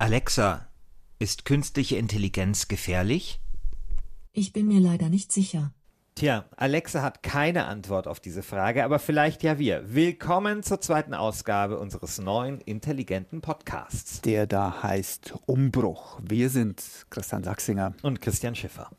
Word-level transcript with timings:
Alexa, 0.00 0.68
ist 1.18 1.44
künstliche 1.44 1.96
Intelligenz 1.96 2.68
gefährlich? 2.68 3.40
Ich 4.32 4.52
bin 4.52 4.68
mir 4.68 4.78
leider 4.78 5.08
nicht 5.08 5.32
sicher. 5.32 5.72
Tja, 6.14 6.44
Alexa 6.56 7.02
hat 7.02 7.24
keine 7.24 7.64
Antwort 7.66 8.06
auf 8.06 8.20
diese 8.20 8.44
Frage, 8.44 8.84
aber 8.84 9.00
vielleicht 9.00 9.42
ja 9.42 9.58
wir. 9.58 9.92
Willkommen 9.92 10.62
zur 10.62 10.80
zweiten 10.80 11.14
Ausgabe 11.14 11.80
unseres 11.80 12.18
neuen 12.20 12.60
intelligenten 12.60 13.40
Podcasts. 13.40 14.20
Der 14.20 14.46
da 14.46 14.84
heißt 14.84 15.34
Umbruch. 15.46 16.20
Wir 16.22 16.48
sind 16.48 16.80
Christian 17.10 17.42
Sachsinger 17.42 17.94
und 18.02 18.20
Christian 18.20 18.54
Schiffer. 18.54 18.90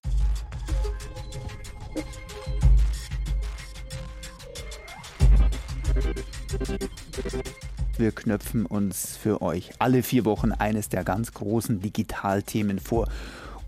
Wir 7.99 8.13
knöpfen 8.13 8.65
uns 8.65 9.17
für 9.17 9.41
euch 9.41 9.71
alle 9.79 10.03
vier 10.03 10.23
Wochen 10.23 10.53
eines 10.53 10.87
der 10.87 11.03
ganz 11.03 11.33
großen 11.33 11.81
Digitalthemen 11.81 12.79
vor 12.79 13.09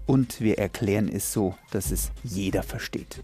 und 0.05 0.39
wir 0.39 0.57
erklären 0.57 1.09
es 1.09 1.33
so, 1.33 1.53
dass 1.71 1.91
es 1.91 2.13
jeder 2.23 2.63
versteht. 2.63 3.21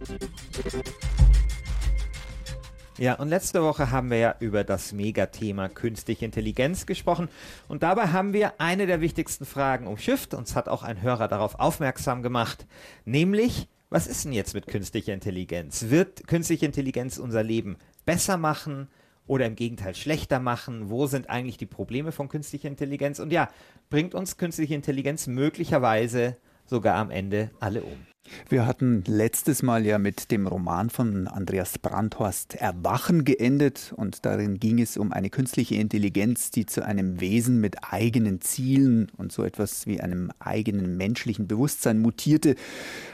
Ja, 2.97 3.13
und 3.13 3.29
letzte 3.29 3.63
Woche 3.63 3.89
haben 3.89 4.09
wir 4.09 4.17
ja 4.17 4.35
über 4.41 4.65
das 4.65 4.91
Megathema 4.91 5.69
künstliche 5.69 6.25
Intelligenz 6.25 6.85
gesprochen 6.85 7.29
und 7.69 7.83
dabei 7.83 8.07
haben 8.07 8.33
wir 8.33 8.59
eine 8.59 8.85
der 8.85 8.99
wichtigsten 8.99 9.45
Fragen 9.45 9.87
umschifft. 9.87 10.33
Uns 10.33 10.57
hat 10.57 10.67
auch 10.67 10.83
ein 10.83 11.01
Hörer 11.01 11.29
darauf 11.29 11.57
aufmerksam 11.57 12.21
gemacht, 12.21 12.67
nämlich, 13.05 13.69
was 13.89 14.07
ist 14.07 14.25
denn 14.25 14.33
jetzt 14.33 14.53
mit 14.53 14.67
künstlicher 14.67 15.13
Intelligenz? 15.13 15.85
Wird 15.87 16.27
künstliche 16.27 16.65
Intelligenz 16.65 17.17
unser 17.17 17.43
Leben 17.43 17.77
besser 18.05 18.35
machen? 18.35 18.89
Oder 19.27 19.45
im 19.45 19.55
Gegenteil 19.55 19.93
schlechter 19.93 20.39
machen? 20.39 20.89
Wo 20.89 21.05
sind 21.05 21.29
eigentlich 21.29 21.57
die 21.57 21.65
Probleme 21.65 22.11
von 22.11 22.29
künstlicher 22.29 22.67
Intelligenz? 22.67 23.19
Und 23.19 23.31
ja, 23.31 23.49
bringt 23.89 24.15
uns 24.15 24.37
künstliche 24.37 24.73
Intelligenz 24.73 25.27
möglicherweise 25.27 26.37
sogar 26.65 26.95
am 26.95 27.11
Ende 27.11 27.51
alle 27.59 27.83
um. 27.83 28.06
Wir 28.49 28.65
hatten 28.65 29.03
letztes 29.07 29.63
Mal 29.63 29.85
ja 29.85 29.97
mit 29.97 30.31
dem 30.31 30.47
Roman 30.47 30.89
von 30.89 31.27
Andreas 31.27 31.77
Brandhorst 31.79 32.55
Erwachen 32.55 33.23
geendet 33.23 33.93
und 33.95 34.25
darin 34.25 34.59
ging 34.59 34.79
es 34.79 34.97
um 34.97 35.11
eine 35.11 35.29
künstliche 35.29 35.75
Intelligenz, 35.75 36.51
die 36.51 36.65
zu 36.65 36.85
einem 36.85 37.19
Wesen 37.19 37.59
mit 37.59 37.77
eigenen 37.89 38.41
Zielen 38.41 39.11
und 39.17 39.31
so 39.31 39.43
etwas 39.43 39.87
wie 39.87 40.01
einem 40.01 40.31
eigenen 40.39 40.97
menschlichen 40.97 41.47
Bewusstsein 41.47 41.99
mutierte. 41.99 42.55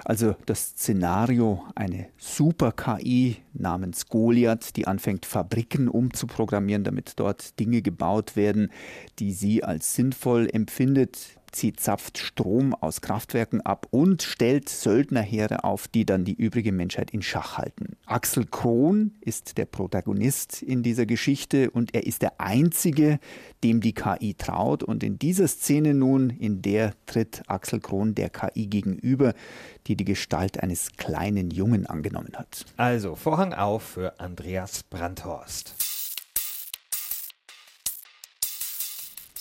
Also 0.06 0.36
das 0.46 0.70
Szenario, 0.70 1.64
eine 1.76 2.08
Super-KI 2.18 3.38
namens 3.54 4.08
Goliath, 4.08 4.76
die 4.76 4.88
anfängt 4.88 5.26
Fabriken 5.26 5.88
umzuprogrammieren, 5.88 6.84
damit 6.84 7.14
dort 7.18 7.60
Dinge 7.60 7.82
gebaut 7.82 8.36
werden, 8.36 8.72
die 9.20 9.34
sie 9.34 9.64
als 9.64 9.96
sinnvoll 9.96 10.50
empfindet, 10.52 11.40
Sie 11.56 11.74
zapft 11.74 12.18
Strom 12.18 12.74
aus 12.74 13.02
Kraftwerken 13.02 13.62
ab 13.62 13.88
und 13.92 14.24
stellt 14.24 14.70
Söldnerheere 14.70 15.64
auf, 15.64 15.88
die 15.88 16.06
dann 16.06 16.26
die 16.26 16.34
übrige 16.34 16.72
Menschheit 16.72 17.12
in 17.12 17.22
Schach 17.22 17.58
halten. 17.58 17.96
Axel 18.06 18.46
Krohn 18.46 19.16
ist 19.22 19.58
der 19.58 19.66
Protagonist 19.66 20.62
in 20.62 20.84
dieser 20.84 21.06
Geschichte 21.06 21.70
und 21.72 21.94
er 21.94 22.06
ist 22.06 22.22
der 22.22 22.40
Einzige, 22.40 23.20
dem 23.64 23.82
die 23.82 23.94
KI 23.94 24.34
traut. 24.34 24.84
Und 24.84 25.04
in 25.04 25.20
dieser 25.20 25.48
Szene 25.48 25.94
nun, 25.94 26.30
in 26.30 26.62
der 26.62 26.94
tritt 27.06 27.44
Axel 27.48 27.80
Krohn 27.80 28.16
der 28.16 28.30
KI 28.30 28.68
gegenüber, 28.68 29.34
die 29.88 29.96
die 29.96 30.06
Gestalt 30.06 30.62
eines 30.62 30.94
kleinen 30.98 31.52
Jungen 31.52 31.86
angenommen 31.86 32.34
hat. 32.36 32.66
Also 32.78 33.16
Vorhang 33.16 33.54
auf 33.54 33.84
für 33.84 34.20
Andreas 34.20 34.84
Brandhorst. 34.84 35.93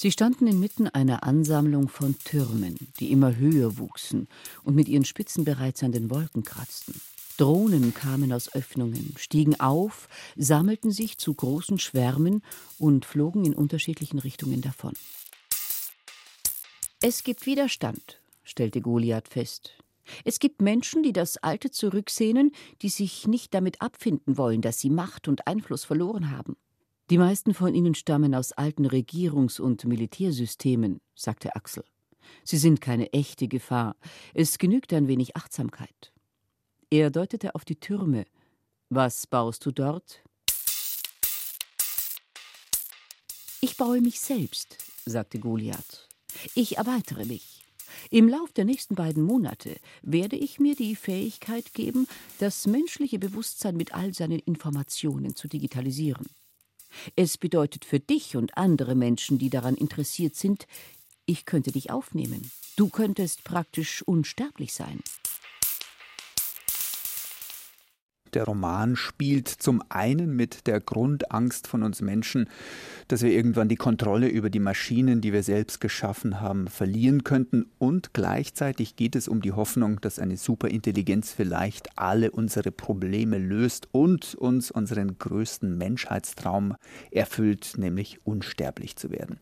Sie 0.02 0.10
standen 0.10 0.48
inmitten 0.48 0.88
einer 0.88 1.22
Ansammlung 1.22 1.88
von 1.88 2.18
Türmen, 2.24 2.76
die 2.98 3.12
immer 3.12 3.36
höher 3.36 3.78
wuchsen 3.78 4.26
und 4.64 4.74
mit 4.74 4.88
ihren 4.88 5.04
Spitzen 5.04 5.44
bereits 5.44 5.84
an 5.84 5.92
den 5.92 6.10
Wolken 6.10 6.42
kratzten. 6.42 7.00
Drohnen 7.36 7.94
kamen 7.94 8.32
aus 8.32 8.52
Öffnungen, 8.52 9.14
stiegen 9.16 9.60
auf, 9.60 10.08
sammelten 10.34 10.90
sich 10.90 11.18
zu 11.18 11.32
großen 11.32 11.78
Schwärmen 11.78 12.42
und 12.80 13.04
flogen 13.04 13.44
in 13.44 13.54
unterschiedlichen 13.54 14.18
Richtungen 14.18 14.60
davon. 14.60 14.94
Es 17.00 17.22
gibt 17.22 17.46
Widerstand, 17.46 18.20
stellte 18.42 18.80
Goliath 18.80 19.28
fest. 19.28 19.70
Es 20.24 20.40
gibt 20.40 20.60
Menschen, 20.60 21.04
die 21.04 21.12
das 21.12 21.36
Alte 21.36 21.70
zurücksehnen, 21.70 22.50
die 22.82 22.88
sich 22.88 23.28
nicht 23.28 23.54
damit 23.54 23.80
abfinden 23.80 24.36
wollen, 24.36 24.62
dass 24.62 24.80
sie 24.80 24.90
Macht 24.90 25.28
und 25.28 25.46
Einfluss 25.46 25.84
verloren 25.84 26.32
haben. 26.32 26.56
Die 27.12 27.18
meisten 27.18 27.52
von 27.52 27.74
ihnen 27.74 27.94
stammen 27.94 28.34
aus 28.34 28.52
alten 28.52 28.86
Regierungs- 28.86 29.60
und 29.60 29.84
Militärsystemen, 29.84 31.02
sagte 31.14 31.54
Axel. 31.54 31.84
Sie 32.42 32.56
sind 32.56 32.80
keine 32.80 33.12
echte 33.12 33.48
Gefahr. 33.48 33.96
Es 34.32 34.56
genügt 34.56 34.94
ein 34.94 35.08
wenig 35.08 35.36
Achtsamkeit. 35.36 36.10
Er 36.88 37.10
deutete 37.10 37.54
auf 37.54 37.66
die 37.66 37.76
Türme. 37.76 38.24
Was 38.88 39.26
baust 39.26 39.66
du 39.66 39.72
dort? 39.72 40.22
Ich 43.60 43.76
baue 43.76 44.00
mich 44.00 44.18
selbst, 44.18 44.78
sagte 45.04 45.38
Goliath. 45.38 46.08
Ich 46.54 46.78
erweitere 46.78 47.26
mich. 47.26 47.66
Im 48.08 48.26
Lauf 48.26 48.52
der 48.52 48.64
nächsten 48.64 48.94
beiden 48.94 49.22
Monate 49.22 49.76
werde 50.00 50.36
ich 50.36 50.58
mir 50.58 50.76
die 50.76 50.96
Fähigkeit 50.96 51.74
geben, 51.74 52.08
das 52.38 52.66
menschliche 52.66 53.18
Bewusstsein 53.18 53.76
mit 53.76 53.92
all 53.92 54.14
seinen 54.14 54.38
Informationen 54.38 55.34
zu 55.34 55.46
digitalisieren. 55.46 56.24
Es 57.16 57.38
bedeutet 57.38 57.84
für 57.84 58.00
dich 58.00 58.36
und 58.36 58.56
andere 58.56 58.94
Menschen, 58.94 59.38
die 59.38 59.50
daran 59.50 59.74
interessiert 59.74 60.36
sind, 60.36 60.66
ich 61.26 61.44
könnte 61.44 61.72
dich 61.72 61.90
aufnehmen. 61.90 62.50
Du 62.76 62.88
könntest 62.88 63.44
praktisch 63.44 64.02
unsterblich 64.02 64.74
sein. 64.74 65.00
Der 68.34 68.44
Roman 68.44 68.96
spielt 68.96 69.48
zum 69.48 69.82
einen 69.90 70.34
mit 70.34 70.66
der 70.66 70.80
Grundangst 70.80 71.66
von 71.66 71.82
uns 71.82 72.00
Menschen, 72.00 72.48
dass 73.08 73.20
wir 73.20 73.30
irgendwann 73.30 73.68
die 73.68 73.76
Kontrolle 73.76 74.28
über 74.28 74.48
die 74.48 74.58
Maschinen, 74.58 75.20
die 75.20 75.34
wir 75.34 75.42
selbst 75.42 75.82
geschaffen 75.82 76.40
haben, 76.40 76.68
verlieren 76.68 77.24
könnten. 77.24 77.66
Und 77.78 78.14
gleichzeitig 78.14 78.96
geht 78.96 79.16
es 79.16 79.28
um 79.28 79.42
die 79.42 79.52
Hoffnung, 79.52 80.00
dass 80.00 80.18
eine 80.18 80.38
Superintelligenz 80.38 81.32
vielleicht 81.32 81.98
alle 81.98 82.30
unsere 82.30 82.70
Probleme 82.70 83.36
löst 83.36 83.88
und 83.92 84.34
uns 84.34 84.70
unseren 84.70 85.18
größten 85.18 85.76
Menschheitstraum 85.76 86.76
erfüllt, 87.10 87.74
nämlich 87.76 88.18
unsterblich 88.24 88.96
zu 88.96 89.10
werden. 89.10 89.38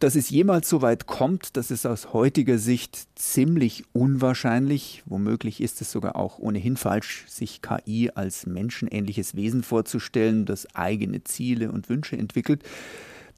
Dass 0.00 0.16
es 0.16 0.30
jemals 0.30 0.68
so 0.68 0.82
weit 0.82 1.06
kommt, 1.06 1.56
das 1.56 1.70
ist 1.70 1.86
aus 1.86 2.12
heutiger 2.12 2.58
Sicht 2.58 3.06
ziemlich 3.14 3.84
unwahrscheinlich. 3.92 5.04
Womöglich 5.06 5.60
ist 5.60 5.80
es 5.80 5.92
sogar 5.92 6.16
auch 6.16 6.40
ohnehin 6.40 6.76
falsch, 6.76 7.24
sich 7.28 7.62
KI 7.62 8.10
als 8.16 8.46
menschenähnliches 8.46 9.34
Wesen 9.34 9.62
vorzustellen, 9.62 10.44
das 10.44 10.74
eigene 10.74 11.24
Ziele 11.24 11.70
und 11.70 11.88
Wünsche 11.88 12.16
entwickelt. 12.16 12.62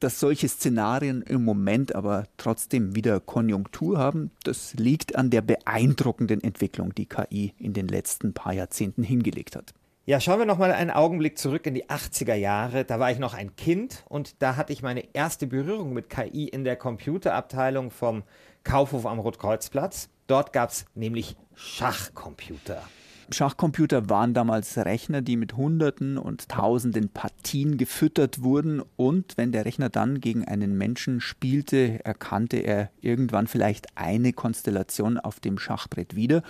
Dass 0.00 0.20
solche 0.20 0.48
Szenarien 0.48 1.22
im 1.22 1.44
Moment 1.44 1.94
aber 1.94 2.26
trotzdem 2.36 2.94
wieder 2.94 3.18
Konjunktur 3.18 3.98
haben, 3.98 4.30
das 4.44 4.74
liegt 4.74 5.16
an 5.16 5.30
der 5.30 5.42
beeindruckenden 5.42 6.42
Entwicklung, 6.42 6.94
die 6.94 7.06
KI 7.06 7.52
in 7.58 7.72
den 7.72 7.88
letzten 7.88 8.32
paar 8.32 8.52
Jahrzehnten 8.52 9.02
hingelegt 9.02 9.56
hat. 9.56 9.74
Ja, 10.08 10.20
schauen 10.20 10.38
wir 10.38 10.46
noch 10.46 10.56
mal 10.56 10.72
einen 10.72 10.90
Augenblick 10.90 11.36
zurück 11.36 11.66
in 11.66 11.74
die 11.74 11.84
80er 11.84 12.34
Jahre. 12.34 12.86
Da 12.86 12.98
war 12.98 13.10
ich 13.10 13.18
noch 13.18 13.34
ein 13.34 13.56
Kind 13.56 14.04
und 14.08 14.40
da 14.40 14.56
hatte 14.56 14.72
ich 14.72 14.82
meine 14.82 15.04
erste 15.12 15.46
Berührung 15.46 15.92
mit 15.92 16.08
KI 16.08 16.48
in 16.48 16.64
der 16.64 16.76
Computerabteilung 16.76 17.90
vom 17.90 18.22
Kaufhof 18.64 19.04
am 19.04 19.18
Rotkreuzplatz. 19.18 20.08
Dort 20.26 20.54
gab 20.54 20.70
es 20.70 20.86
nämlich 20.94 21.36
Schachcomputer. 21.54 22.82
Schachcomputer 23.30 24.08
waren 24.08 24.32
damals 24.32 24.78
Rechner, 24.78 25.20
die 25.20 25.36
mit 25.36 25.54
Hunderten 25.54 26.16
und 26.16 26.48
Tausenden 26.48 27.10
Partien 27.10 27.76
gefüttert 27.76 28.42
wurden 28.42 28.82
und 28.96 29.36
wenn 29.36 29.52
der 29.52 29.66
Rechner 29.66 29.90
dann 29.90 30.20
gegen 30.20 30.46
einen 30.46 30.78
Menschen 30.78 31.20
spielte, 31.20 32.02
erkannte 32.04 32.56
er 32.56 32.90
irgendwann 33.02 33.46
vielleicht 33.46 33.98
eine 33.98 34.32
Konstellation 34.32 35.18
auf 35.18 35.40
dem 35.40 35.58
Schachbrett 35.58 36.16
wieder. 36.16 36.42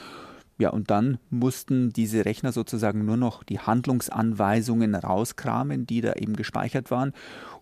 Ja, 0.59 0.71
und 0.71 0.91
dann 0.91 1.19
mussten 1.31 1.93
diese 1.93 2.25
Rechner 2.25 2.53
sozusagen 2.53 3.05
nur 3.05 3.17
noch 3.17 3.43
die 3.43 3.59
Handlungsanweisungen 3.59 4.95
rauskramen, 4.95 5.87
die 5.87 6.01
da 6.01 6.15
eben 6.15 6.37
gespeichert 6.37 6.91
waren 6.91 7.13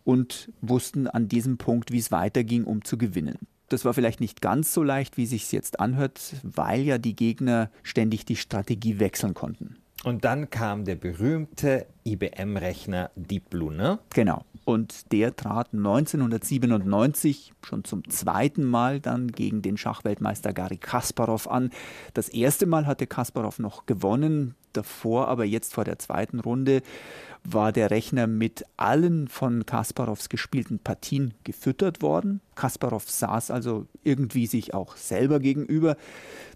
und 0.05 0.50
wussten 0.61 1.06
an 1.06 1.29
diesem 1.29 1.56
Punkt, 1.56 1.91
wie 1.91 1.99
es 1.99 2.11
weiterging, 2.11 2.64
um 2.64 2.85
zu 2.85 2.99
gewinnen. 2.99 3.38
Das 3.69 3.85
war 3.85 3.95
vielleicht 3.95 4.21
nicht 4.21 4.41
ganz 4.41 4.73
so 4.73 4.83
leicht, 4.83 5.17
wie 5.17 5.27
sich 5.27 5.51
jetzt 5.53 5.81
anhört, 5.81 6.21
weil 6.43 6.83
ja 6.83 6.99
die 6.99 7.17
Gegner 7.17 7.71
ständig 7.83 8.25
die 8.25 8.37
Strategie 8.37 9.01
wechseln 9.01 9.35
konnten. 9.35 9.77
Und 10.05 10.25
dann 10.25 10.51
kam 10.51 10.85
der 10.85 10.95
berühmte 10.95 11.87
IBM-Rechner 12.05 13.11
Deep 13.17 13.51
Blue, 13.51 13.75
ne? 13.75 13.99
Genau. 14.15 14.45
Und 14.65 15.13
der 15.13 15.35
trat 15.35 15.73
1997 15.73 17.53
schon 17.63 17.85
zum 17.85 18.09
zweiten 18.09 18.65
Mal 18.65 19.01
dann 19.01 19.33
gegen 19.33 19.63
den 19.63 19.77
Schachweltmeister 19.77 20.53
Gary 20.53 20.77
Kasparov 20.77 21.49
an. 21.49 21.71
Das 22.15 22.29
erste 22.29 22.67
Mal 22.67 22.87
hatte 22.87 23.07
Kasparov 23.07 23.59
noch 23.59 23.87
gewonnen. 23.87 24.55
davor, 24.73 25.29
aber 25.29 25.45
jetzt 25.45 25.75
vor 25.75 25.85
der 25.85 25.99
zweiten 25.99 26.39
Runde 26.41 26.83
war 27.52 27.72
der 27.72 27.90
Rechner 27.90 28.26
mit 28.26 28.64
allen 28.76 29.28
von 29.28 29.66
Kasparows 29.66 30.28
gespielten 30.28 30.78
Partien 30.78 31.34
gefüttert 31.44 32.02
worden. 32.02 32.40
Kasparov 32.54 33.08
saß 33.08 33.50
also 33.50 33.87
irgendwie 34.02 34.46
sich 34.46 34.75
auch 34.75 34.96
selber 34.96 35.40
gegenüber. 35.40 35.96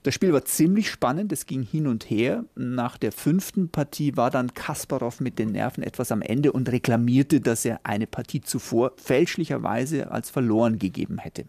Das 0.02 0.14
Spiel 0.14 0.32
war 0.32 0.44
ziemlich 0.44 0.90
spannend, 0.90 1.32
es 1.32 1.46
ging 1.46 1.62
hin 1.62 1.86
und 1.86 2.08
her. 2.08 2.44
Nach 2.54 2.96
der 2.96 3.12
fünften 3.12 3.68
Partie 3.68 4.16
war 4.16 4.30
dann 4.30 4.54
Kasparov 4.54 5.20
mit 5.20 5.38
den 5.38 5.52
Nerven 5.52 5.82
etwas 5.82 6.10
am 6.10 6.22
Ende 6.22 6.52
und 6.52 6.70
reklamierte, 6.70 7.40
dass 7.40 7.64
er 7.64 7.80
eine 7.84 8.06
Partie 8.06 8.40
zuvor 8.40 8.92
fälschlicherweise 8.96 10.10
als 10.10 10.30
verloren 10.30 10.78
gegeben 10.78 11.18
hätte. 11.18 11.44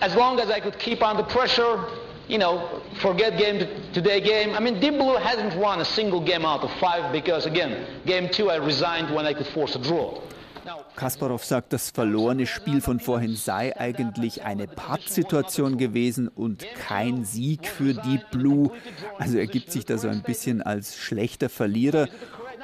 As 0.00 0.14
long 0.14 0.38
as 0.38 0.48
I 0.48 0.60
could 0.60 0.78
keep 0.78 1.02
under 1.02 1.24
pressure, 1.24 1.86
you 2.28 2.38
know, 2.38 2.82
forget 3.00 3.38
game 3.38 3.66
today 3.92 4.20
game. 4.20 4.54
I 4.54 4.60
mean, 4.60 4.80
Deep 4.80 4.94
Blue 4.94 5.16
hasn't 5.16 5.56
won 5.56 5.80
a 5.80 5.84
single 5.84 6.20
game 6.20 6.44
out 6.44 6.62
of 6.62 6.70
five 6.78 7.12
because, 7.12 7.46
again, 7.46 7.86
game 8.06 8.28
two 8.28 8.50
I 8.50 8.56
resigned 8.56 9.14
when 9.14 9.26
I 9.26 9.34
could 9.34 9.46
force 9.48 9.74
a 9.74 9.78
draw. 9.78 10.20
Kasparov 10.96 11.44
sagt, 11.44 11.72
das 11.72 11.90
verlorene 11.90 12.46
Spiel 12.46 12.80
von 12.80 13.00
vorhin 13.00 13.36
sei 13.36 13.74
eigentlich 13.78 14.42
eine 14.42 14.66
Pattsituation 14.66 15.78
gewesen 15.78 16.28
und 16.28 16.66
kein 16.74 17.24
Sieg 17.24 17.66
für 17.68 17.94
Deep 17.94 18.30
Blue. 18.32 18.70
Also 19.18 19.38
er 19.38 19.46
gibt 19.46 19.72
sich 19.72 19.86
da 19.86 19.96
so 19.96 20.08
ein 20.08 20.22
bisschen 20.22 20.60
als 20.60 20.96
schlechter 20.96 21.48
Verlierer. 21.48 22.08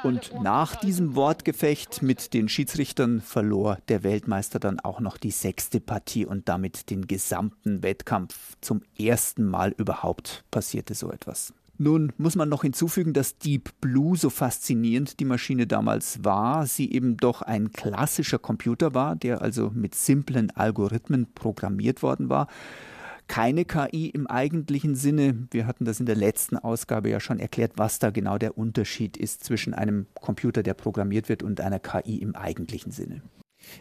Und 0.05 0.33
nach 0.43 0.77
diesem 0.77 1.15
Wortgefecht 1.15 2.03
mit 2.03 2.35
den 2.35 2.51
Schiedsrichtern 2.51 3.23
verlor 3.23 3.79
der 3.89 4.03
Weltmeister 4.03 4.59
dann 4.59 4.79
auch 4.79 5.01
noch 5.01 5.17
die 5.17 5.31
sechste 5.31 5.81
Partie 5.81 6.27
und 6.27 6.47
damit 6.47 6.91
den 6.91 7.07
gesamten 7.07 7.83
Wettkampf. 7.83 8.55
Zum 8.61 8.83
ersten 8.99 9.47
Mal 9.47 9.75
überhaupt 9.79 10.45
passierte 10.51 10.93
so 10.93 11.11
etwas. 11.11 11.55
Nun 11.79 12.13
muss 12.19 12.37
man 12.37 12.51
noch 12.51 12.63
hinzufügen, 12.63 13.15
dass 13.15 13.39
Deep 13.39 13.71
Blue, 13.81 14.15
so 14.15 14.29
faszinierend 14.29 15.19
die 15.21 15.25
Maschine 15.25 15.67
damals 15.67 16.23
war, 16.23 16.67
sie 16.67 16.93
eben 16.93 17.17
doch 17.17 17.41
ein 17.41 17.73
klassischer 17.73 18.39
Computer 18.39 18.93
war, 18.93 19.17
der 19.17 19.41
also 19.41 19.73
mit 19.75 19.95
simplen 19.95 20.51
Algorithmen 20.51 21.33
programmiert 21.35 22.03
worden 22.03 22.29
war 22.29 22.49
keine 23.29 23.65
KI 23.65 24.11
im 24.11 24.27
eigentlichen 24.27 24.95
Sinne. 24.95 25.47
Wir 25.51 25.67
hatten 25.67 25.85
das 25.85 26.01
in 26.01 26.07
der 26.07 26.17
letzten 26.17 26.57
Ausgabe 26.57 27.11
ja 27.11 27.21
schon 27.21 27.41
erklärt, 27.41 27.73
was 27.77 27.99
da 27.99 28.11
genau 28.11 28.39
der 28.39 28.59
Unterschied 28.59 29.17
ist 29.17 29.45
zwischen 29.45 29.75
einem 29.75 30.07
Computer, 30.15 30.63
der 30.63 30.75
programmiert 30.75 31.29
wird, 31.29 31.43
und 31.43 31.61
einer 31.61 31.79
KI 31.79 32.19
im 32.19 32.35
eigentlichen 32.35 32.93
Sinne. 32.93 33.23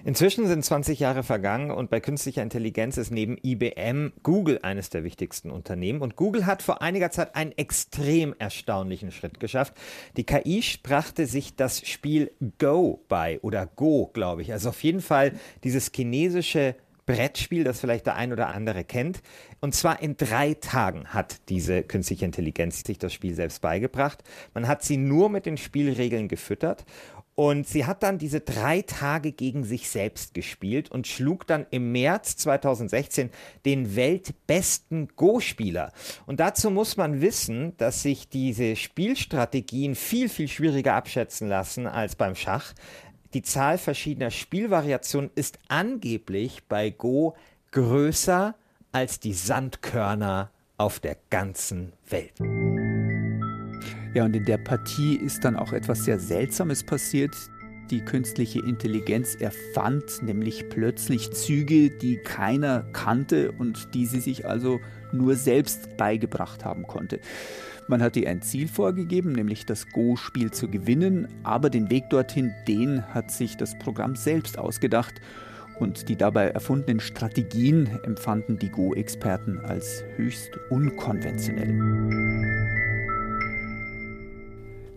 Inzwischen 0.03 0.47
sind 0.47 0.63
20 0.63 0.99
Jahre 0.99 1.23
vergangen 1.23 1.71
und 1.71 1.89
bei 1.89 1.99
künstlicher 1.99 2.41
Intelligenz 2.41 2.97
ist 2.97 3.11
neben 3.11 3.37
IBM 3.41 4.13
Google 4.23 4.59
eines 4.61 4.89
der 4.89 5.03
wichtigsten 5.03 5.49
Unternehmen. 5.49 6.01
Und 6.01 6.15
Google 6.15 6.45
hat 6.45 6.61
vor 6.61 6.81
einiger 6.81 7.11
Zeit 7.11 7.35
einen 7.35 7.51
extrem 7.53 8.33
erstaunlichen 8.37 9.11
Schritt 9.11 9.39
geschafft. 9.39 9.73
Die 10.17 10.23
KI 10.23 10.63
brachte 10.81 11.25
sich 11.25 11.55
das 11.55 11.87
Spiel 11.87 12.31
Go 12.59 13.03
bei 13.07 13.39
oder 13.41 13.65
Go, 13.65 14.09
glaube 14.13 14.41
ich. 14.41 14.51
Also 14.51 14.69
auf 14.69 14.83
jeden 14.83 15.01
Fall 15.01 15.33
dieses 15.63 15.91
chinesische 15.93 16.75
Brettspiel, 17.05 17.63
das 17.63 17.79
vielleicht 17.79 18.05
der 18.05 18.15
ein 18.15 18.31
oder 18.31 18.47
andere 18.47 18.83
kennt. 18.83 19.21
Und 19.59 19.75
zwar 19.75 20.01
in 20.01 20.17
drei 20.17 20.53
Tagen 20.53 21.07
hat 21.07 21.37
diese 21.49 21.83
künstliche 21.83 22.25
Intelligenz 22.25 22.83
sich 22.85 22.97
das 22.97 23.13
Spiel 23.13 23.35
selbst 23.35 23.61
beigebracht. 23.61 24.23
Man 24.53 24.67
hat 24.67 24.83
sie 24.83 24.97
nur 24.97 25.29
mit 25.29 25.45
den 25.45 25.57
Spielregeln 25.57 26.27
gefüttert. 26.27 26.85
Und 27.35 27.67
sie 27.67 27.85
hat 27.85 28.03
dann 28.03 28.19
diese 28.19 28.41
drei 28.41 28.83
Tage 28.83 29.31
gegen 29.31 29.63
sich 29.63 29.89
selbst 29.89 30.35
gespielt 30.35 30.91
und 30.91 31.07
schlug 31.07 31.47
dann 31.47 31.65
im 31.71 31.91
März 31.91 32.37
2016 32.37 33.31
den 33.65 33.95
weltbesten 33.95 35.07
Go-Spieler. 35.15 35.91
Und 36.27 36.39
dazu 36.39 36.69
muss 36.69 36.95
man 36.95 37.21
wissen, 37.21 37.75
dass 37.77 38.03
sich 38.03 38.29
diese 38.29 38.75
Spielstrategien 38.75 39.95
viel, 39.95 40.29
viel 40.29 40.47
schwieriger 40.47 40.93
abschätzen 40.93 41.47
lassen 41.47 41.87
als 41.87 42.15
beim 42.15 42.35
Schach. 42.35 42.73
Die 43.33 43.41
Zahl 43.41 43.79
verschiedener 43.79 44.29
Spielvariationen 44.29 45.31
ist 45.33 45.57
angeblich 45.67 46.65
bei 46.69 46.91
Go 46.91 47.35
größer 47.71 48.53
als 48.91 49.19
die 49.19 49.33
Sandkörner 49.33 50.51
auf 50.77 50.99
der 50.99 51.17
ganzen 51.31 51.93
Welt. 52.09 52.33
Ja, 54.13 54.25
und 54.25 54.35
in 54.35 54.45
der 54.45 54.59
Partie 54.59 55.15
ist 55.15 55.43
dann 55.43 55.55
auch 55.55 55.73
etwas 55.73 56.03
sehr 56.03 56.19
Seltsames 56.19 56.83
passiert. 56.83 57.35
Die 57.89 58.01
künstliche 58.01 58.59
Intelligenz 58.59 59.33
erfand 59.33 60.03
nämlich 60.21 60.69
plötzlich 60.69 61.31
Züge, 61.31 61.89
die 61.89 62.17
keiner 62.17 62.83
kannte 62.93 63.51
und 63.51 63.95
die 63.95 64.05
sie 64.05 64.19
sich 64.19 64.45
also 64.45 64.79
nur 65.11 65.35
selbst 65.35 65.97
beigebracht 65.97 66.63
haben 66.63 66.83
konnte. 66.85 67.19
Man 67.87 68.01
hat 68.01 68.15
ihr 68.15 68.29
ein 68.29 68.41
Ziel 68.41 68.67
vorgegeben, 68.67 69.33
nämlich 69.33 69.65
das 69.65 69.87
Go-Spiel 69.89 70.51
zu 70.51 70.69
gewinnen, 70.69 71.27
aber 71.43 71.69
den 71.69 71.89
Weg 71.89 72.09
dorthin, 72.09 72.53
den 72.67 73.03
hat 73.13 73.31
sich 73.31 73.57
das 73.57 73.77
Programm 73.77 74.15
selbst 74.15 74.57
ausgedacht 74.57 75.13
und 75.79 76.07
die 76.07 76.15
dabei 76.15 76.47
erfundenen 76.47 76.99
Strategien 76.99 77.99
empfanden 78.03 78.57
die 78.57 78.69
Go-Experten 78.69 79.59
als 79.59 80.03
höchst 80.15 80.51
unkonventionell. 80.69 83.02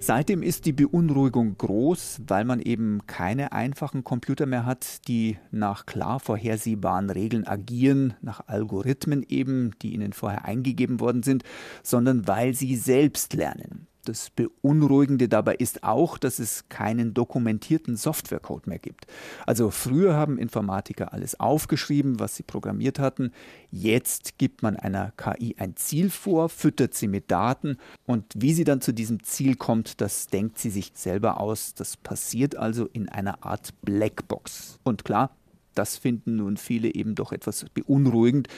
Seitdem 0.07 0.45
ist 0.45 0.67
die 0.67 0.73
Beunruhigung 0.73 1.59
groß, 1.59 2.21
weil 2.29 2.45
man 2.45 2.61
eben 2.61 3.09
keine 3.09 3.51
einfachen 3.51 4.05
Computer 4.05 4.47
mehr 4.47 4.65
hat, 4.65 5.09
die 5.09 5.37
nach 5.51 5.85
klar 5.85 6.21
vorhersehbaren 6.21 7.11
Regeln 7.11 7.45
agieren, 7.45 8.15
nach 8.21 8.47
Algorithmen 8.47 9.25
eben, 9.29 9.73
die 9.83 9.95
ihnen 9.95 10.13
vorher 10.13 10.45
eingegeben 10.45 11.01
worden 11.01 11.25
sind, 11.25 11.43
sondern 11.83 12.29
weil 12.29 12.55
sie 12.55 12.77
selbst 12.77 13.35
lernen. 13.35 13.89
Das 14.07 14.31
Beunruhigende 14.31 15.29
dabei 15.29 15.57
ist 15.57 15.83
auch, 15.83 16.17
dass 16.17 16.39
es 16.39 16.69
keinen 16.69 17.13
dokumentierten 17.13 17.97
Softwarecode 17.97 18.69
mehr 18.69 18.79
gibt. 18.79 19.09
Also 19.47 19.73
früher 19.73 20.15
haben 20.15 20.39
Informatiker 20.39 21.13
alles 21.13 21.41
aufgeschrieben, 21.41 22.21
was 22.21 22.37
sie 22.37 22.45
programmiert 22.45 23.01
hatten. 23.01 23.33
Jetzt 23.73 24.39
gibt 24.39 24.63
man 24.63 24.77
einer 24.77 25.13
KI 25.17 25.57
ein 25.59 25.75
Ziel 25.75 26.11
vor, 26.11 26.49
füttert 26.49 26.95
sie 26.95 27.09
mit 27.09 27.33
Daten 27.33 27.79
und 28.07 28.25
wie 28.37 28.55
sie 28.55 28.65
dann 28.65 28.81
zu 28.81 28.93
diesem 28.93 29.25
Ziel 29.25 29.57
kommt, 29.57 30.01
das 30.01 30.29
denkt 30.29 30.59
sie 30.59 30.71
sich 30.71 30.93
selber 30.95 31.41
aus. 31.41 31.75
Das 31.75 31.97
passiert 31.97 32.55
also 32.55 32.89
in 32.93 33.09
einer 33.09 33.45
Art 33.45 33.75
Blackbox. 33.83 34.79
Und 34.85 35.05
klar, 35.05 35.35
das 35.77 35.97
finden 35.97 36.37
nun 36.37 36.57
viele 36.57 36.95
eben 36.95 37.15
doch 37.15 37.33
etwas 37.33 37.67
beunruhigend. 37.75 38.49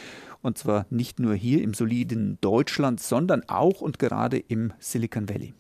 Und 0.43 0.59
zwar 0.59 0.87
nicht 0.91 1.19
nur 1.19 1.35
hier 1.35 1.63
im 1.63 1.75
soliden 1.75 2.39
Deutschland, 2.41 3.01
sondern 3.01 3.43
auch 3.49 3.81
und 3.81 3.99
gerade 3.99 4.39
im 4.39 4.73
Silicon 4.79 5.29
Valley. 5.29 5.55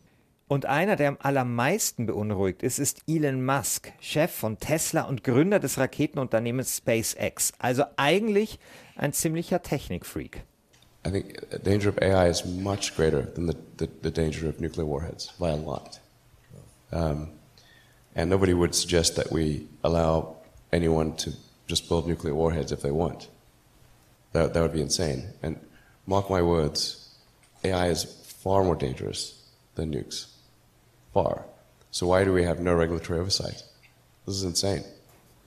Und 0.48 0.64
einer, 0.64 0.96
der 0.96 1.08
am 1.08 1.18
allermeisten 1.20 2.06
beunruhigt 2.06 2.62
ist, 2.62 2.78
ist 2.78 3.02
Elon 3.06 3.44
Musk, 3.44 3.92
Chef 4.00 4.30
von 4.32 4.58
Tesla 4.58 5.02
und 5.02 5.22
Gründer 5.22 5.58
des 5.60 5.78
Raketenunternehmens 5.78 6.78
SpaceX. 6.78 7.52
Also 7.58 7.84
eigentlich 7.96 8.58
ein 8.96 9.12
ziemlicher 9.12 9.62
Technikfreak. 9.62 10.44
I 11.06 11.10
think 11.10 11.46
the 11.50 11.58
danger 11.58 11.90
of 11.90 11.98
AI 11.98 12.28
is 12.28 12.44
much 12.44 12.96
greater 12.96 13.22
than 13.22 13.46
the, 13.46 13.54
the, 13.78 13.88
the 14.02 14.10
danger 14.10 14.48
of 14.48 14.58
nuclear 14.58 14.86
warheads 14.86 15.32
by 15.38 15.50
a 15.50 15.56
lot. 15.56 16.00
Um, 16.90 17.28
and 18.14 18.30
nobody 18.30 18.54
would 18.54 18.74
suggest 18.74 19.16
that 19.16 19.30
we 19.30 19.66
allow 19.84 20.36
anyone 20.72 21.14
to 21.16 21.32
just 21.66 21.88
build 21.88 22.08
nuclear 22.08 22.34
warheads 22.34 22.72
if 22.72 22.80
they 22.80 22.90
want. 22.90 23.28
That, 24.32 24.54
that 24.54 24.60
would 24.60 24.72
be 24.72 24.82
insane. 24.82 25.24
And 25.42 25.58
mark 26.06 26.30
my 26.30 26.42
words, 26.42 27.16
AI 27.64 27.88
is 27.88 28.04
far 28.04 28.64
more 28.64 28.76
dangerous 28.76 29.42
than 29.74 29.92
nukes. 29.92 30.26
Far. 31.12 31.44
So 31.90 32.06
why 32.06 32.24
do 32.24 32.32
we 32.32 32.44
have 32.44 32.60
no 32.60 32.74
regulatory 32.74 33.18
oversight? 33.18 33.62
This 34.26 34.36
is 34.36 34.44
insane. 34.44 34.84